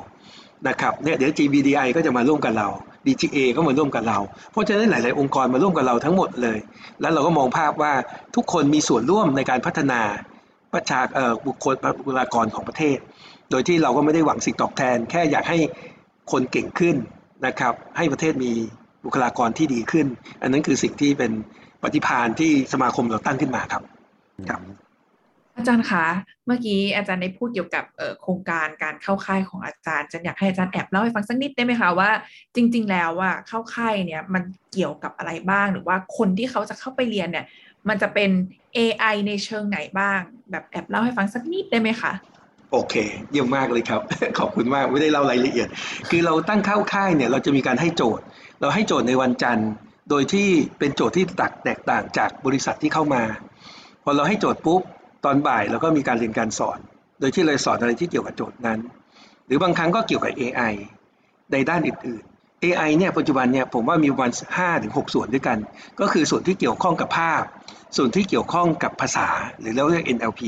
[0.68, 2.68] นะครับเนี่ยเดี๋ยว GBDI ก็จะมาร่วมกับเรา
[3.06, 4.18] DGA ก็มาร่วมกับเรา
[4.52, 6.58] เพราะฉะนั้นหลาย ๆ องค์กรมาร่วมกับเราทั้งหมดเลย
[7.00, 7.92] แล้วเราก็มองภาพว่า
[8.36, 10.00] ทุกคนมีส่วนร่วมในการพัฒนา
[10.74, 12.98] ประชาเอ่อบุคคลบุคลากรของประเทศ
[13.50, 15.58] โดยที่เราก็ไม่ได้หวังสิ่งตอบแทน แค่อยากให้
[16.32, 16.96] คนเก่งขึ้น
[17.46, 18.52] นะครับ ให้ประเทศมี
[19.04, 20.06] บุคลากรที่ดีขึ้น
[20.42, 21.32] อันนั้นคือสิ่งที่เป็น
[21.82, 23.82] ปฏิภาณที่สมาคมเราตั้งขึ้นมาครับ
[24.50, 24.60] ครับ
[25.56, 26.04] อาจารย์คะ
[26.46, 27.84] เมื่อกี้อาจารย์ได้พูดเกี่ยวกับ
[28.22, 32.10] โครงการการเข้าค่ายของอาจารย์อาจารย์อยากให้อาจารย์แอบเล่าให้ฟังสักนิดได้ไหมคะว่า
[32.54, 37.46] จริง ๆ แล้วว่าเข้าค่ายเนี่ยมันเกี่ยวกับอะไรบ้างหรือว่าคนที่เขาจะเข้าไปเรียนเนี่ย
[37.88, 38.30] มันจะเป็น
[38.76, 42.12] AI ในเชิงไหนบ้าง แบบแอบเล่าให้ฟังสักนิดได้ไหมคะ
[42.72, 42.94] โอเค
[43.30, 44.00] เยี่ยมมากเลยครับ
[44.38, 45.68] ขอบคุณมากไม่ได้เล่ารายละเอียด
[46.10, 48.24] คือเราตั้งเข้าค่ายเนี่ยเราจะมีการให้โจทย์
[48.60, 49.70] เราให้โจทย์ในวันจันทร์
[50.10, 53.22] โดยที่เป็นโจทย์ที่ตักแตกต่างจากบริษัทที่เข้ามา
[54.04, 54.82] พอเราให้โจทย์ปุ๊บ
[55.24, 56.78] ตอนบ่ายเราก็มีการเรียนการสอน
[57.20, 58.78] โดยที่เราสอนอะไรที่เกี่ยวกับโจทย์นั้น
[59.46, 60.72] หรือบางครั้งก็เกี่ยวกับ AI
[61.52, 65.58] ในด้านอื่น ๆ AI เนี่ยปัจจุบันเนี่ยผมว่ามีประมาณ5ถึง6ส่วนด้วยกัน
[66.00, 67.42] ก็คือส่วนที่เกี่ยวข้องกับภาพ
[67.96, 69.28] ส่วนที่เกี่ยวข้องกับภาษา
[69.60, 70.40] หรือเราเรียก NLP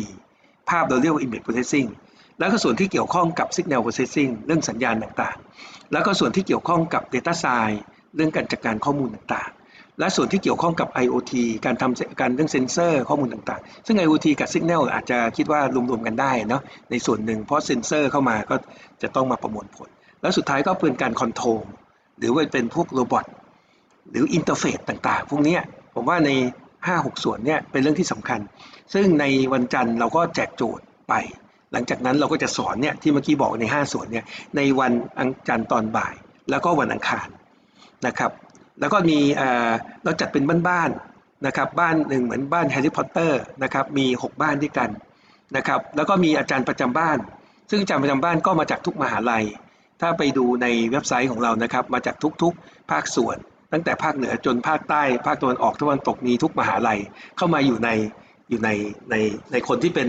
[0.70, 1.88] ภาพเราเรียกว่า Image Processing
[2.38, 7.78] แล้วก็ส่วนที่เกี่ยวข้องกับ Signal Processing เรื่องสัญญาณต่างๆ แล้วก็ส่วนที่เกี่ยวข้องกับ Data Science
[8.16, 9.62] เรื่องการจัดการข้อมูลต่างๆ
[10.02, 11.32] และส่วนที่เกี่ยวข้องกับ IoT
[11.64, 15.60] การทำการเรื่องเซนเซอร์ข้อมูลต่างๆ ซึ่ง IoT กับ Signal อาจจะคิดว่า
[15.90, 18.56] รวมๆกันได้เนาะในส่วนหนึ่งเพราะเซนเซอร์เข้ามาก็
[19.02, 19.88] จะต้องมาประมวลผล
[20.20, 21.60] แล้วสุดท้ายก็เป็นการคอนโทรล
[22.18, 23.24] หรือว่าเป็นพวก robot
[24.10, 25.56] หรือ interface ต่างๆ พวกนี้
[25.94, 26.30] ผมว่าใน
[26.76, 28.40] 5-6 ส่วนเนี่ยเป็นเรื่องที่สำคัญ
[28.94, 31.14] ซึ่งในวันจันทร์เราก็แจกโจทย์ไป
[31.72, 34.24] หลังจากนั้นเราก็จะสอนเนี่ยที่เมื่อกี้บอกใน 5 ส่วนเนี่ย
[34.56, 36.14] ในวันอังจันทร์ตอนบ่าย
[36.50, 37.28] แล้วก็วันอังคาร
[38.06, 38.30] นะครับ
[38.83, 39.71] แล้วก็มีเออ
[40.05, 44.90] เราจัดเป็นบ้านๆนะครับบ้านหนึ่งเหมือนบ้านแฮร์รี่พอตเตอร์นะครับมี 6 บ้านด้วยกัน
[45.57, 47.18] นะครับแล้วก็มีอาจารย์ประจำบ้าน
[47.71, 49.45] ซึ่งอาจารย์ประจำบ้านก็มาจากทุกมหาลัย
[50.01, 53.37] ถ้าไปดูในเว็บไซต์ของเรานะครับมาจากทุกๆ ภาคส่วน
[53.73, 56.99] ตั้งแต่ภาคเหนือจนภาคใต้ภาคตะวันออกตะวันตกมีทุกมหาลัย
[57.37, 57.88] เข้ามาอยู่ใน
[58.51, 58.71] อยู่ใน
[59.11, 59.14] ใน
[59.53, 60.09] ในคนที่เป็น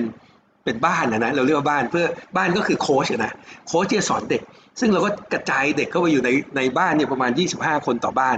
[0.63, 2.05] เป็นบ้านนะนะเราเรียกว่าบ้านเพื่อ
[2.37, 3.33] บ้านก็คือโค้ชนะ
[3.67, 4.41] โค้ชที่จะสอนเด็ก
[4.79, 8.37] ซึ่งเราก็กระจายเด็กเข้าไปอยู่ในในบ้านเนี่ยประมาณ 25 คนต่อบ้าน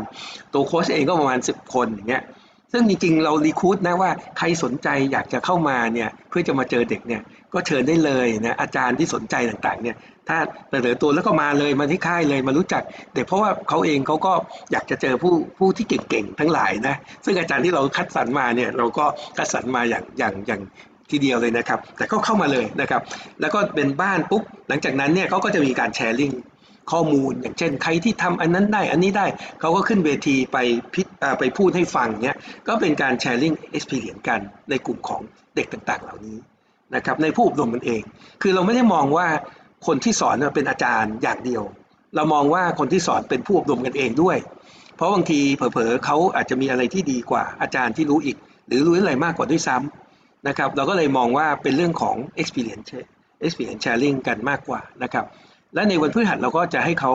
[0.53, 2.23] ตัวโค้ชเองก็ประมาณ 10 คนอย่างเงี้ย
[2.71, 7.21] ซึ่งจริงๆเรารีคูดนะว่าใครสนใจอยากจะเข้ามาเนี่ยเพื่อจะมาเจอเด็กเนี่ย
[7.53, 9.95] ก็เชิญได้เลยนะอาจารย์ที่สนใจต่างๆเนี่ย
[10.29, 10.37] ถ้า
[10.71, 14.33] เสนอตัวแล้วก็มาเลยมาที่ค่ายเลยมารู้จักเด็กเพราะว่าเขาเองเขาก็
[14.71, 16.95] อยากจะเจอผู้ผู้ที่เก่งๆทั้งหลายนะ
[17.25, 19.05] ซึ่งอาจารย์ที่เราคัดสรรมาเนี่ยเราก็
[19.37, 20.61] คัดสรรมาอย่างอย่างอย่าง
[21.11, 23.01] ทีเดียวเลยนะครับ แต่ก็เข้ามาเลยนะครับ
[23.41, 26.41] แล้วก็เป็นบ้านปุ๊บหลังจากนั้นเนี่ยเขาก็จะมีการแชร์ลิงก์
[26.91, 29.25] ข้อมูล อย่างเช่น ใครที่ทำอันนั้นได้อันนี้ได้
[29.59, 30.57] เขาก็ขึ้นเวทีไป
[30.93, 32.37] พิอ่าไปพูดให้ฟังเนี้ย
[32.67, 34.39] ก็เป็นการแชร์ลิง experience กัน
[34.69, 35.21] ในกลุ่มของ
[35.55, 36.37] เด็กต่างๆ เหล่านี้
[36.95, 38.01] นะครับในผู้อบรมมันเอง
[38.41, 39.27] คือเราไม่ได้มองว่า
[39.87, 41.63] คนที่สอนเป็นอาจารย์อย่างเดียว
[42.15, 44.37] เรามองว่าคนที่สอนเป็นผู้อบรมกันเองด้วย
[44.95, 48.37] เพราะบางทีเผลอๆเขาอาจจะมีอะไรที่ดีกว่าอาจารย์ที่รู้อีก
[48.67, 50.04] หรือรู้อะไรมากกว่าด้วยซ้ำ
[50.47, 52.89] นะครับเราก็เลยมองว่าเป็นเรื่องของ experience
[53.45, 55.25] experience sharing กันมากกว่านะครับ
[55.73, 57.11] และในวันพฤหัสเราก็จะให้เขา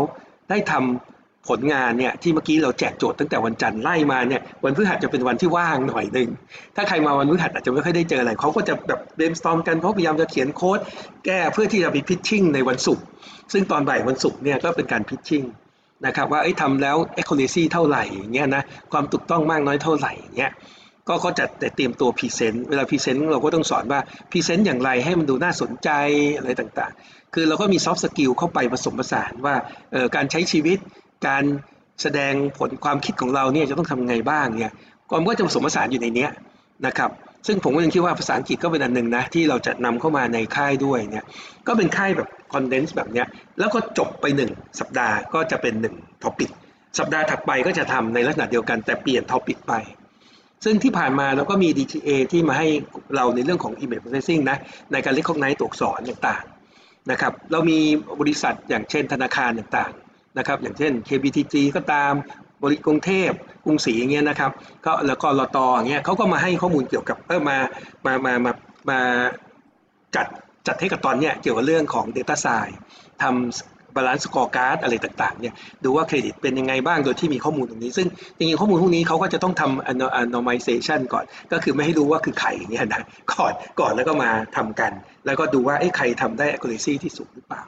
[0.51, 6.29] ได้ทำผลงานเนี่ยที่เมื่อกี้เราแจกโจทย์ตั้งแต่วันจันทร์ไล่มาเนี่ยวันพฤหัสจะเป็นวันที่ว่างหน่อยหนึ่ง
[6.77, 10.79] ถ้าใครมาวันพฤหัสอาจจะไม่ค่อยได้เจออะไรเขาก็จะแบบ brainstorm กันเขาพยายามจะเขียนโค้ด
[11.27, 13.05] แก้เพื่อที่จะไป pitching ในวันศุกร์
[13.53, 15.45] ซึ่งตอนบ่ายวันศุกร์เนี่ยก็เป็นการ pitching
[16.07, 18.63] นะครับว่าไอ้ทำแล้ว accuracy เท่าไหร่อย่างเงี้ยนะ
[18.93, 20.53] ความถูกต้องมากน้อยเท่าไหร่อย่างเงี้ย
[21.11, 25.91] ก็เขาจะแต่เตรียมตัว present เวลา present เราก็ต้องสอนว่าpresent อย่างไรให้มันดูน่าสนใจ
[26.37, 29.55] อะไรต่างๆ คือเราก็มี soft skill เข้าไปผสมผสานว่า
[30.15, 30.79] การใช้ชีวิต
[31.27, 31.45] การ
[32.03, 34.75] แสดงผลความคิดของเราเนี่ยจะต้องทำไงบ้างเนี่ย
[35.11, 36.31] ก็มันก็จะผสมผสานอยู่ในเนี้ย
[36.87, 37.11] นะครับ
[37.47, 41.25] ซึ่งผมก็ยังคิดว่าภาษาอังกฤษก็เป็นอันหนึ่งนะที่เราจะนำเข้ามาในค่ายด้วยเนี่ย
[41.67, 43.27] ก็เป็นค่ายแบบ condense แบบเนี้ย
[43.59, 46.51] แล้วก็จบไปหนึ่งสัปดาห์ก็จะเป็นหนึ่ง topic
[46.99, 49.73] สัปดาห์ถัดไปก็จะทำในลักษณะเดียวกันแต่เปลี่ยน topic ไป
[50.65, 52.69] ซึ่งที่ผ่านมาเราก็มี DTA ที่มาให้
[53.17, 54.59] เราในเรื่องของ Image Processing นะ
[54.93, 57.79] ในการ recognize ตัวอักษรต่างๆนะครับเรามี
[58.21, 62.13] บริษัทอย่างเช่นธนาคารต่างๆนะครับอย่างเช่น KBTG ก็ตาม
[62.63, 63.31] แบงก์กรุงเทพ
[63.65, 64.51] กรุงศรีอย่างเงี้ยนะครับ
[64.87, 67.57] ก็แล้วก็กลตอย่างเงี้ยเขาก็มาให้ข้อมูลเกี่ยวกับเออมา
[68.07, 68.53] มามามา
[68.91, 69.01] มา
[70.17, 70.27] จัด
[70.67, 72.77] จัดให้กับตอนเนี้ยเกี่ยวกับเรื่องของ Data Science
[73.23, 84.93] ทำ balance scorecard อะไรต่างๆเนี่ยดูว่าเครดิตเป็นยังไงบ้างโดยที่มีข้อมูลตรงนี้ ซึ่งจริงๆข้อมูลพวกนี้เขาก็จะต้องทำ ano- anonymization ก่อน ก็คือไม่ให้รู้ว่าคือใครเงี้ยนะก่อนก่อนแล้วก็มาทำกัน
[85.27, 87.63] แล้วก็ดูว่าเอ้ใครทำได้ accuracy ที่สูงหรือเปล่า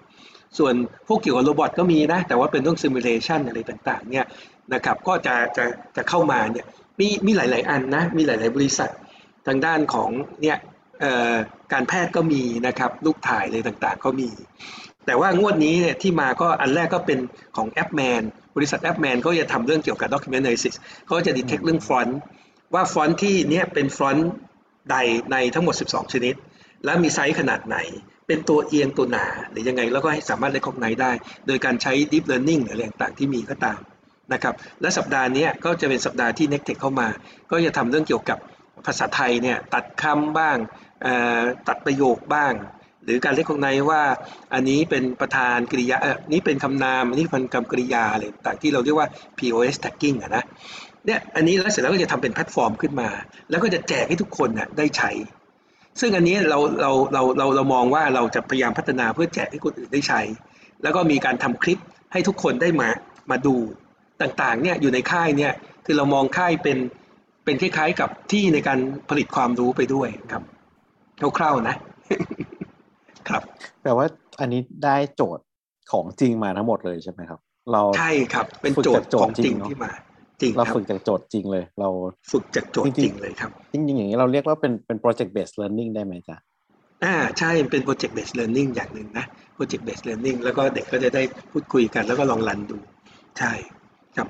[0.58, 0.74] ส่วน
[1.08, 4.26] พวกเกี่ยวกับโรบอทก็มีนะ แต่ว่าเป็นเรื่อง simulation อะไรต่างๆเนี่ย
[4.74, 5.64] นะครับก็จะจะ
[5.96, 6.66] จะเข้ามาเนี่ย
[7.00, 8.90] มีมีหลาย ๆ อันนะมีหลาย ๆ บริษัท
[9.46, 10.10] ทางด้านของ
[10.42, 10.58] เนี่ย
[11.00, 11.34] เอ่อ
[11.72, 14.28] การแพทย์ก็มีนะครับลูกถ่ายอะไรต่างๆ ก็มี
[15.06, 17.18] แต่ว่างวดนี้เนี่ยที่มาก็อันแรกก็เป็น
[17.56, 18.22] ของ AppMan
[18.56, 20.74] บริษัท AppMan เขาจะทำเรื่องเกี่ยวกับ document analysis
[21.06, 22.18] เขาจะ detect เรื่องฟอนต์
[22.74, 24.30] ว่าฟอนต์ที่เนี่ยเป็นฟอนต์
[24.90, 24.96] ใด
[25.32, 26.34] ในทั้งหมด 12 ชนิด
[26.84, 27.76] แล้วมีไซส์ขนาดไหน
[28.26, 31.12] เป็นตัวเอียงตัวหนา หรือยังไง แล้วก็ให้สามารถ recognize ได้
[31.46, 33.80] โดยการใช้ deep learning หรืออะไรต่างๆที่มีก็ตาม
[34.32, 37.08] นะครับและสัปดาห์นี้ก็จะเป็นสัปดาห์ที่ n e c t e c h เข้ามา
[37.50, 38.38] ก็จะทำเรื่องเกี่ยวกับ
[38.86, 40.56] ภาษาไทยเนี่ยตัดคำบ้าง
[41.68, 42.52] ตัดประโยคบ้าง
[43.04, 44.02] หรือการเรียกของในว่า
[44.54, 50.44] อันนี้เป็นประธานกริยาเออนี่เป็นคำนามอันนี้เป็นคำกริยาอะไรต่างที่เราเรียกว่า POS tagging อะนะ
[51.06, 53.08] เนี่ยอันนี้แล้วเสร็จแล้วก็จะทำเป็นแพลตฟอร์มขึ้นมา
[53.50, 55.10] แล้วก็จะแจกให้ทุกคนน่ะได้ใช้
[56.00, 60.20] ซึ่งอันนี้เราเราเราเราเรามองว่าเราจะพยายามพัฒนาเพื่อแจกให้คนอื่นได้ใช้
[60.82, 61.78] แล้วก็มีการทำคลิป
[62.12, 62.88] ให้ทุกคนได้มา
[63.30, 63.56] มาดู
[64.22, 65.52] ต่างๆเนี่ยอยู่ในค่ายเนี่ย
[65.86, 66.78] คือเรามองค่ายเป็น
[67.44, 70.42] เป็นคล้ายๆกับที่ในการผลิตความรู้ไปด้วยครับ
[71.38, 71.76] คร่าวๆนะ
[73.28, 73.42] ครับ
[73.82, 74.06] แปลว่า
[74.40, 75.44] อันนี้ได้โจทย์
[75.92, 77.40] ของจริงมาทั้งหมดเลยใช่ไหมครับ
[77.72, 79.92] เราใช่ครับ เป็นโจทย์ของจริงที่มา
[80.42, 81.88] จริงเราครับฝึกจากโจทย์จริงเลย เรา
[82.32, 86.36] ฝึกจากโจทย์จจริริงงๆเลยครับ จริงๆอย่างนี้เราเรียกว่าเป็นเป็น project based learning ได้ไหมจ๊ะ
[87.04, 89.24] อ่าใช่เป็น project based learning อย่างหนึ่งนะ
[89.56, 92.78] project based learning แล้วก็เด็กก็จะได้พูดคุยกันแล้วก็ลองรันดู
[93.38, 93.52] ใช่
[94.16, 94.28] ครับ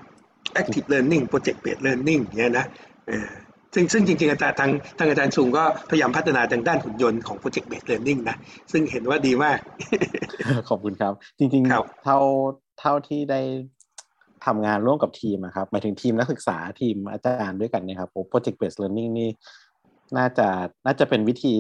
[0.61, 2.67] active learning project based learning อย่างเงี้ยนะ
[3.09, 3.31] เออ
[3.75, 8.37] ซึ่งซึ่งจริงๆอาจารย์ทางทางอาจารย์ซุงก็พยายามพัฒนาทางด้านหุ่นยนต์ของ project based learning นะ
[8.73, 9.59] ซึ่งเห็นว่าดีมาก
[10.69, 12.19] ขอบคุณครับ จริงครับๆเท่า
[12.81, 13.41] เท่าที่ได้
[14.47, 19.29] ทำงานร่วมกับทีมอะครับหมายถึงทีมนักศึกษาทีมอาจารย์ด้วยกันเนี่ยครับโอ้ project based learning นี่
[20.17, 20.49] น่าจะ
[20.87, 21.55] น่าจะเป็นวิธี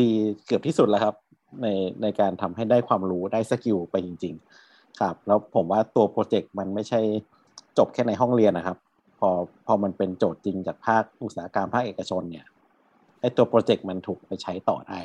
[0.00, 0.10] ดี
[0.46, 1.14] เกือบที่สุดแล้วครับ
[1.62, 1.66] ใน
[2.02, 4.34] ในการทำให้ได้ความรู้ได้ skill ไปจริง
[4.66, 7.00] ๆ ครับ แล้วผมว่าตัว project มันไม่ใช่
[7.78, 8.83] จบแค่ในห้องเรียนนะครับพ
[9.26, 9.28] อ
[9.66, 12.46] พอมันเป็นโจทย์จริงจากภาคอุตสาหกรรมภาคเอกชนเนี่ย
[13.20, 14.98] ไอตัว project มันถูกไปใช้ต่อได้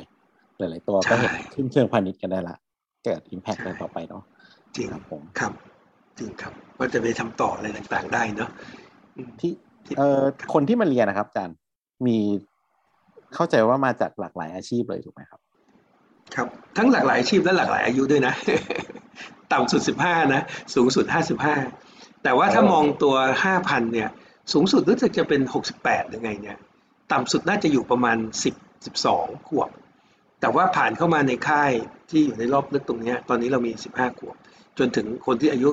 [0.58, 2.56] หลาย ๆ ตัวก็เห็นใช่ขึ้นเชิงพาณิชย์กันได้ละ
[3.04, 4.22] เกิด impact ใช่อะไรต่อไปเนาะ
[4.76, 5.52] จริงครับผมครับ
[6.18, 8.50] จริงครับก็จะไปทำต่ออะไรต่าง ๆ ได้เนาะ
[9.16, 9.52] อืมที่
[9.84, 11.56] ที่เอ่อคนที่มาเรียนนะครับอาจารย์
[12.06, 12.18] มี
[13.34, 15.40] เข้าใจว่ามาจากหลากหลายอาชีพเลยถูกไหมครับ
[16.34, 18.34] ครับ ทั้งหลากหลายอาชีพและหลากหลายอายุด้วยนะ
[19.52, 20.42] ต่ำสุด15นะ
[20.74, 21.89] สูงสุด55
[22.22, 23.14] แต่ว่าถ้าโอ้มองตัว
[23.50, 24.08] 5,000 เนี่ย
[24.52, 25.40] สูงสุดรู้สึกจะเป็น
[25.76, 26.58] 68หรือไงเนี่ย
[27.12, 28.16] ต่ำสุดน่าจะอยู่ประมาณ
[28.54, 29.70] 10 12 ขวบ
[30.40, 31.72] แต่ว่าผ่านเข้ามาในค่าย
[32.10, 34.36] ที่อยู่ในรอบลึกตรงเนี้ยตอนนี้เรามี 15 ขวบ
[34.78, 35.68] จนถึงคนที่อายุ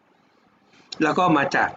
[0.00, 1.70] 55 แล้วก็มาจาก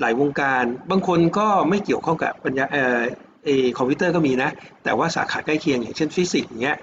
[0.00, 3.00] หลายวงการ บางคนก็ไม่เกี่ยวข้องกับปัญญาเอ่อ
[3.44, 4.50] เออคอมพิวเตอร์ก็มีนะ
[4.84, 6.76] แต่ว่าสาขาใกล้เคียงอย่างเช่นฟิสิกส์อย่างเงี้ย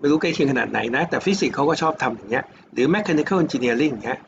[0.00, 4.20] ไม่รู้ใกล้เคียงขนาดไหนนะ แต่ฟิสิกส์เขาก็ชอบทำอย่างเงี้ย หรือ mechanical engineering อย่างเงี้ย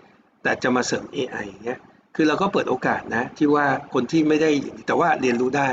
[0.43, 1.79] แต่จะมาเสริม AI อย่างเงี้ย
[2.15, 4.51] คือเราก็เปิดโอกาสนะที่ว่าคนที่ไม่ได้
[4.87, 5.69] แต่ว่าเรียนรู้ได้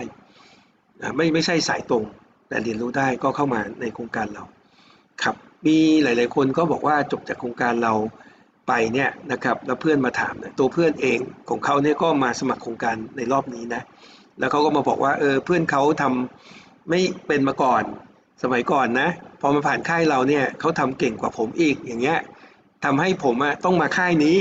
[1.15, 2.03] ไม่ไม่ใช่สายตรง
[2.49, 4.43] แต่เรียนรู้ได้ก็เข้ามาในโครงการเรา
[5.23, 7.93] ครับมีหลาย ๆ คนก็บอกว่าจบจากโครงการเรา
[8.67, 13.81] ไปเนี่ยนะครับแล้วเพื่อนมาถามนี่ยตัวเพื่อนเองของเขาเนี่ยก็มาสมัครโครงการในรอบนี้นะ
[14.39, 17.83] แล้วเขาก็มาบอกว่าเออเพื่อนเขาทำไม่เป็นมาก่อน
[18.43, 19.09] สมัยก่อนนะ
[19.41, 22.19] พอมาผ่านค่ายเราเนี่ยเขาทำเก่งกว่าผมอีกอย่างเงี้ย
[22.85, 24.37] ทำให้ผมอะต้องมาค่ายนี้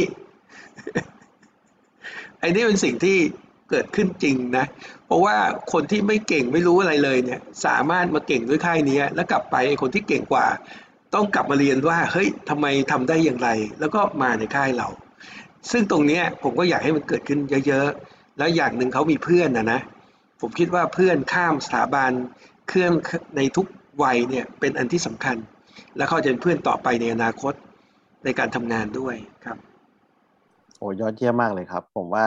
[2.40, 3.16] ไอ้นี่เป็นสิ่งที่
[3.70, 4.64] เกิดขึ้นจริงนะ
[5.06, 5.36] เพราะว่า
[5.72, 10.46] คนที่ไม่เก่งไม่รู้อะไรเลยเนี่ย สามารถมาเก่งด้วยค่ายนี้แล้วกลับไปไอ้คนที่เก่งกว่า
[11.14, 13.48] ต้องกลับมาเรียนว่าเฮ้ยทำไมทำได้อย่างไร
[13.80, 14.88] แล้วก็มาในค่ายเรา
[15.70, 19.80] ซึ่งตรงเนี้ยผมก็อยากให้มันเกิดขึ้นเยอะๆแล้วอย่างหนึ่งเขามีเพื่อนนะนะ
[20.40, 22.10] ผมคิดว่าเพื่อนข้ามสถาบัน
[22.68, 22.92] เครื่อง
[23.36, 23.66] ในทุก
[24.02, 25.36] วัยเนี่ยเป็นอันที่สำคัญ
[25.96, 27.54] และเขาจะเป็นเพื่อนต่อไปในอนาคต
[28.24, 29.14] ในการทำงานด้วย
[29.44, 29.58] ครับ
[30.78, 32.24] โอ้ยอดเยี่ยมมากเลยครับ ผมว่า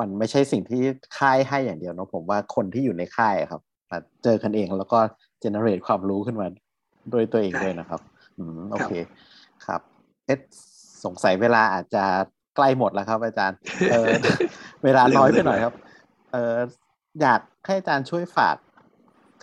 [0.00, 0.82] มันไม่ใช่สิ่งที่
[1.18, 3.60] ค่ายให้อย่างเดียวเนาะผมว่าคนที่อยู่ในค่ายครับ
[3.90, 4.98] มาเจอกันเองแล้วก็
[5.40, 6.46] เจเนเรตความรู้ขึ้นมา
[7.12, 8.00] ด้วยตัวเองด้วยนะครับ
[8.38, 8.92] อืมโอเค
[9.66, 9.80] ครับ
[10.26, 10.40] เอส
[11.04, 12.04] สงสัยเวลาอาจจะ
[12.56, 13.58] ใกล้หมดแล้วครับ อาจารย์
[13.90, 14.10] เออ
[14.84, 15.74] เวลาน้อยไปหน่อยครับ
[16.32, 16.56] เออ
[17.20, 18.56] อยากให้อาจารย์ช่วยฝาก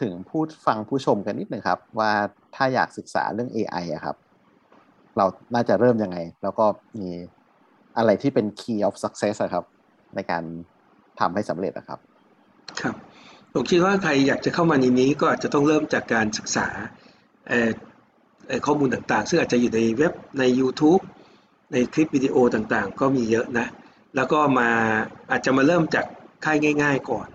[0.01, 2.11] ถึงผู้ฟังผู้ชมกันนิดหนึ่งครับ ว่า
[2.55, 4.15] ถ้าอยากศึกษาเรื่อง AI อะครับ
[5.17, 6.65] เราน่าจะเริ่มยังไง แล้วก็
[6.97, 7.09] มี
[7.97, 9.65] อะไรที่เป็น key of success อะครับ
[10.15, 10.43] ในการ
[11.19, 11.99] ทำให้สำเร็จนะครับ
[12.81, 12.95] ครับ
[13.53, 16.67] ผมคิดว่าใครอยากจะเข้ามาในนี้ก็อาจจะต้องเริ่มจากการศึกษา
[18.65, 21.01] ข้อมูลต่างๆ ซึ่งอาจจะอยู่ในเว็บใน YouTube
[21.73, 23.67] ในคลิปวิดีโอต่างๆ ก็มีเยอะนะ
[24.15, 24.69] แล้วก็มา
[25.31, 26.05] อาจจะมาเริ่มจาก
[26.45, 27.27] ค่ายง่าย ๆ ก่อน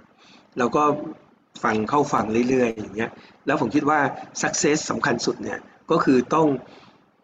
[0.59, 0.83] แล้วก็
[1.65, 3.11] ฟังเข้าฟังเรื่อยๆอย่างเงี้ย
[3.47, 4.01] แล้วผมคิดว่า
[4.43, 5.59] success สำคัญสุดเนี่ย
[5.91, 6.47] ก็คือต้อง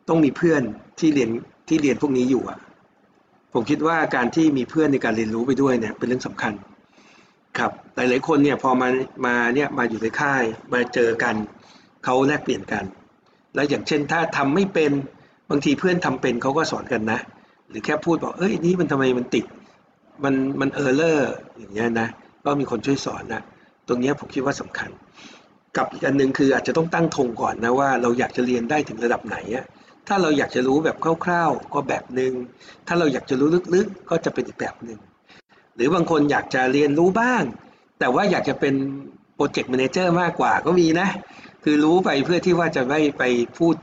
[0.09, 0.63] ต้องมีเพื่อน
[0.99, 1.31] ที่เรียน
[1.69, 2.59] ที่เรียนพวกนี้อยู่อะ
[3.53, 6.53] ผมคิดว่าการที่มีเพื่อนในการเรียนรู้ไปด้วยเนี่ยเป็นเรื่องสำคัญ
[7.59, 8.89] ครับหลายๆคนเนี่ยพอมา
[9.27, 11.35] มาเนี่ยมาอยู่ในค่ายมาเจอกัน
[12.05, 12.85] เขาแลกเปลี่ยนกัน
[13.55, 14.93] แล้วอย่างเช่นถ้าทำไม่เป็น
[15.51, 17.21] บางทีเพื่อนทำเป็นเขาก็สอนกันนะ
[17.69, 19.45] หรือแค่พูดบอกเอ้ยนี่มันทำไมมันติด
[20.25, 22.09] มันมันเออร์เลอร์อย่างเงี้ยนะ
[22.45, 23.43] ก็มีคนช่วยสอนนะ
[23.89, 24.91] ตรงนี้ผมคิดว่าสำคัญ
[25.77, 29.65] กับอีกอันหนึ่งคืออาจจะต้องตั้งธงก่อนนะว่าเราอยากจะเรียนได้ถึงระดับไหนอะ
[30.09, 32.33] ถ้าเราอยากจะรู้แบบคร่าวๆก็แบบหนึ่ง
[32.87, 34.99] ถ้าเราอยากจะรู้ลึกๆ ก็จะเป็นอีกแบบหนึ่ง
[35.77, 37.43] หรือบางคนอยากจะเรียนรู้บ้าง
[37.99, 38.75] แต่ว่าอยากจะเป็น
[39.35, 41.09] project manager มากกว่าก็มีนะ
[41.65, 43.23] คือรู้ไปเพื่อที่ว่าจะไม่ไป
[43.59, 43.75] พูด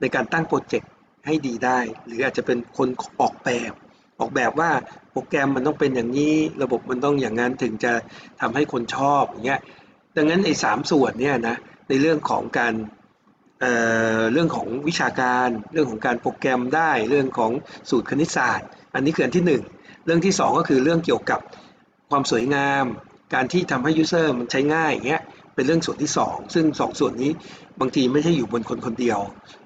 [0.00, 0.90] ในการตั้ง project
[1.26, 2.88] ให้ดีได้ หรืออาจจะเป็นคน
[3.20, 3.72] ออกแบบ
[4.20, 4.70] ออกแบบว่า
[5.12, 7.92] โปรแกรมมันต้องเป็นอย่างนี้ ระบบมันต้องอย่างนั้นถึงจะ
[8.40, 9.60] ทำให้คนชอบอย่างเงี้ย
[10.16, 11.56] ดังนั้นไอ้สามส่วนเนี่ยนะ
[11.88, 12.74] ในเรื่องของการ
[13.64, 17.52] เเรื่องของวิชาการเรื่องของการโปรแกรมได้เรื่องของ
[17.90, 19.62] สูตรคณิตศาสตร์ อันนี้คืออันที่หนึ่ง
[20.04, 21.40] เรื่องที่สองก็คือเรื่องเกี่ยวกับ
[22.10, 22.84] ความสวยงาม
[23.34, 25.22] การที่ทำให้ user มันใช้ง่ายอย่างเงี้ย
[25.54, 27.32] เป็นเรื่องส่วนที่สองซึ่งสองส่วนนี้
[27.80, 29.18] บางทีไม่ใช่อยู่บนคนคนเดียว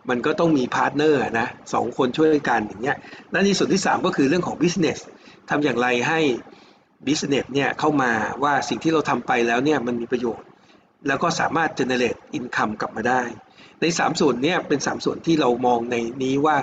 [0.09, 2.97] มันก็ต้องมี partner นะสองคนช่วยกันอย่างเงี้ย
[3.33, 4.99] และในส่วนที่สามก็คือเรื่องของ business
[5.51, 6.21] ทำอย่างไรให้
[7.07, 10.47] business เนี่ยเข้ามาว่าสิ่งที่เราทำไปแล้วเนี่ยมันมีประโยชน์
[11.07, 13.23] แล้วก็สามารถ generate income กลับมาได้
[13.81, 16.57] ใน 3 ส่วนนี้เป็น 3 ส่วนที่เรามองในนี้ว่า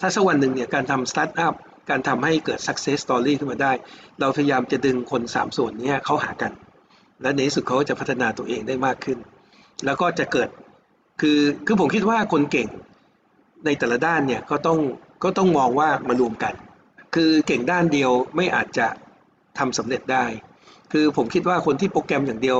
[0.00, 1.54] ถ้าสักวันหนึ่งเนี่ยการทำสตาร์ทอัพ
[1.90, 3.72] การทำให้เกิด success story ขึ้นมาได้
[4.20, 6.52] เราพยายามจะดึงคน 3 ส่วนนี้เข้าหากัน
[7.22, 9.18] และในที่สุดเขาก็จะพัฒนาตัวเองได้มากขึ้น
[9.84, 10.48] แล้วก็จะเกิด
[11.20, 12.68] คือคือผมคิดว่าคนเก่ง
[13.64, 14.78] ในแต่ละด้านเนี่ยก็ต้อง
[15.24, 16.54] ก็ต้องมองว่ามารวมกัน
[17.14, 18.86] คือเก่งด้านเดียวไม่อาจจะ
[19.58, 20.24] ทำสำเร็จได้
[20.92, 22.58] คือผมคิดว่าคนที่โปรแกรมอย่างเดียว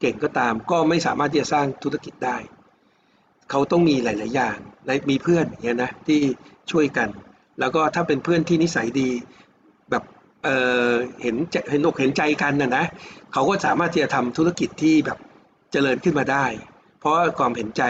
[0.00, 2.36] เก่งก็ตาม ก็ไม่สามารถที่จะสร้างธุรกิจได้
[3.50, 6.20] เขาต้องมีหลาย ๆ อย่างและมีเพื่อนอย่างเงี้ยนะที่
[6.70, 7.08] ช่วยกัน
[7.60, 9.10] แล้วก็ถ้าเป็นเพื่อนที่นิสัยดี
[9.90, 10.02] แบบ
[10.44, 10.48] เอ
[10.90, 10.92] อ
[11.22, 12.84] เห็นใจเห็นอกเห็นใจกันนะนะ
[13.32, 15.18] เขาก็สามารถที่จะทำธุรกิจที่แบบ
[15.72, 16.46] เจริญขึ้นมาได้
[17.00, 17.82] เพราะความเห็นใจ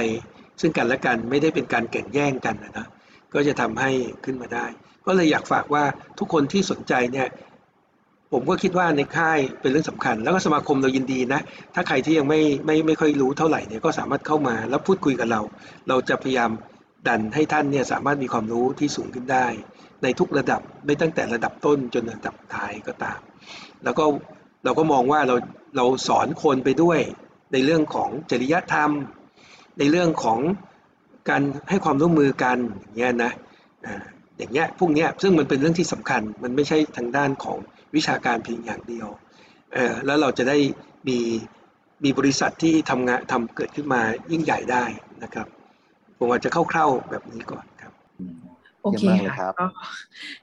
[0.60, 2.86] ซึ่งกันและกันไม่ได้เป็นการแข่งแย่งกันนะนะ
[3.34, 3.90] ก็จะทำให้
[4.24, 4.66] ขึ้นมาได้
[5.06, 5.84] ก็เลยอยากฝากว่า
[6.18, 7.28] ทุกคนที่สนใจเนี่ย
[8.36, 11.40] ผมก็คิดว่าในค่ายเป็นเรื่องสำคัญ แล้วก็สมาคมเรายินดีนะ
[11.74, 15.40] ถ้าใครที่ยังไม่ไม่ไม่ค่อยรู้เท่าไหร่เนี่ยก็สามารถเข้ามาแล้วพูดคุยกับเรา
[15.88, 16.50] เราจะพยายาม
[17.08, 19.46] ดันให้ท่านเนี่ยสามารถมีความรู้ที่สูงขึ้นได้
[20.02, 23.20] ในทุกระดับไม่ตั้งแต่ระดับต้นจนระดับท้ายก็ตาม
[23.84, 24.04] แล้วก็
[24.64, 25.36] เราก็มองว่าเรา
[25.76, 27.00] เราสอนคนไปด้วย
[27.52, 28.90] ในเรื่องของจริยธรรม
[29.78, 30.38] ในเรื่องของ
[31.28, 33.32] การให้ความร่วมมือกันอย่างเงี้ยนะ
[33.86, 34.04] อ่า
[34.38, 37.58] อย่างเงี้ยพวกเนี้ยซึ่งมันเป็นเรื่องที่สำคัญมันไม่ใช่ทางด้านของ
[37.96, 39.08] วิชาการเพียงอย่างเดียว
[39.74, 40.56] เออแล้วเราจะได้
[41.08, 41.18] มี
[42.04, 44.84] มีบริษัทที่ทำงานทำเกิดขึ้นมายิ่งใหญ่ได้
[45.22, 45.46] นะครับ
[46.18, 47.92] ผมอาจจะคร่าวๆแบบนี้ก่อนครับ
[48.82, 49.66] โอเคเยี่ยมมากเลยครัค่ะบก็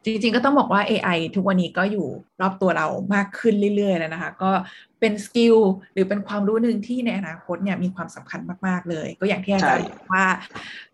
[0.04, 2.08] จริงๆก็ต้องบอกว่า AI ทุกวันนี้ก็อยู่
[2.42, 4.52] รอบตัวเรามากขึ้นเรื่อยๆแล้วนะคะ ก็
[5.00, 5.56] เป็น skill
[5.94, 10.26] หรือเป็นความรู้หนึ่งที่ในอนาคตเนี่ยมีความสำคัญมากๆเลย ก็อย่างที่อาจารย์ใช่บอกว่า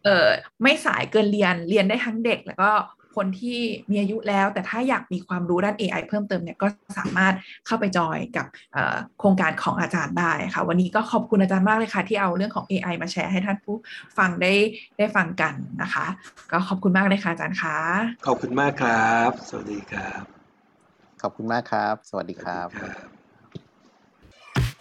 [0.03, 0.27] เออ
[0.63, 2.71] ไม่สายเกินเรียนเรียนได้ทั้งเด็ก แล้วก็
[3.17, 3.59] คนที่
[3.91, 7.33] มีอายุแล้ว แต่ถ้าอยากมีความรู้ด้าน AI เพิ่มเติมเนี่ยก็สามารถ
[7.65, 13.75] เข้าไปจอยกับเอ่อโครงการของอาจารย์ได้ค่ะ วันนี้ก็ขอบคุณอาจารย์มากเลยค่ะ ที่เอาเรื่องของ AI มาแชร์ให้ท่านผู้
[14.17, 14.53] ฟังได้
[14.97, 16.05] ได้ฟังกันนะคะ
[16.51, 17.77] ก็ขอบคุณมากเลยค่ะอาจารย์คะ
[18.27, 20.23] ขอบคุณมากครับ สวัสดีครับ
[21.21, 23.07] ขอบคุณมากครับ สวัสดีครับครับ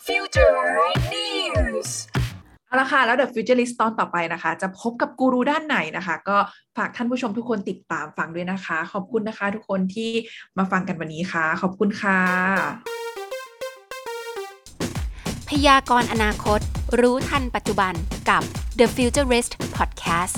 [0.06, 0.58] Future
[1.14, 1.90] News
[2.68, 6.36] เอาละค่ะ แล้ว The Futurist ตอนต่อไปนะคะ จะพบกับกูรูด้านไหนนะคะ ก็
[6.76, 10.10] ฝากท่านผู้ชมทุกคนติดตามฟังด้วยนะคะ ขอบคุณนะคะทุกคนที่
[10.58, 12.18] มาฟังกันวันนี้ค่ะ ขอบคุณค่ะ
[15.48, 16.60] พยากรณ์อนาคต
[17.00, 17.94] รู้ทันปัจจุบัน
[18.30, 18.42] กับ
[18.78, 20.36] The Futurist Podcast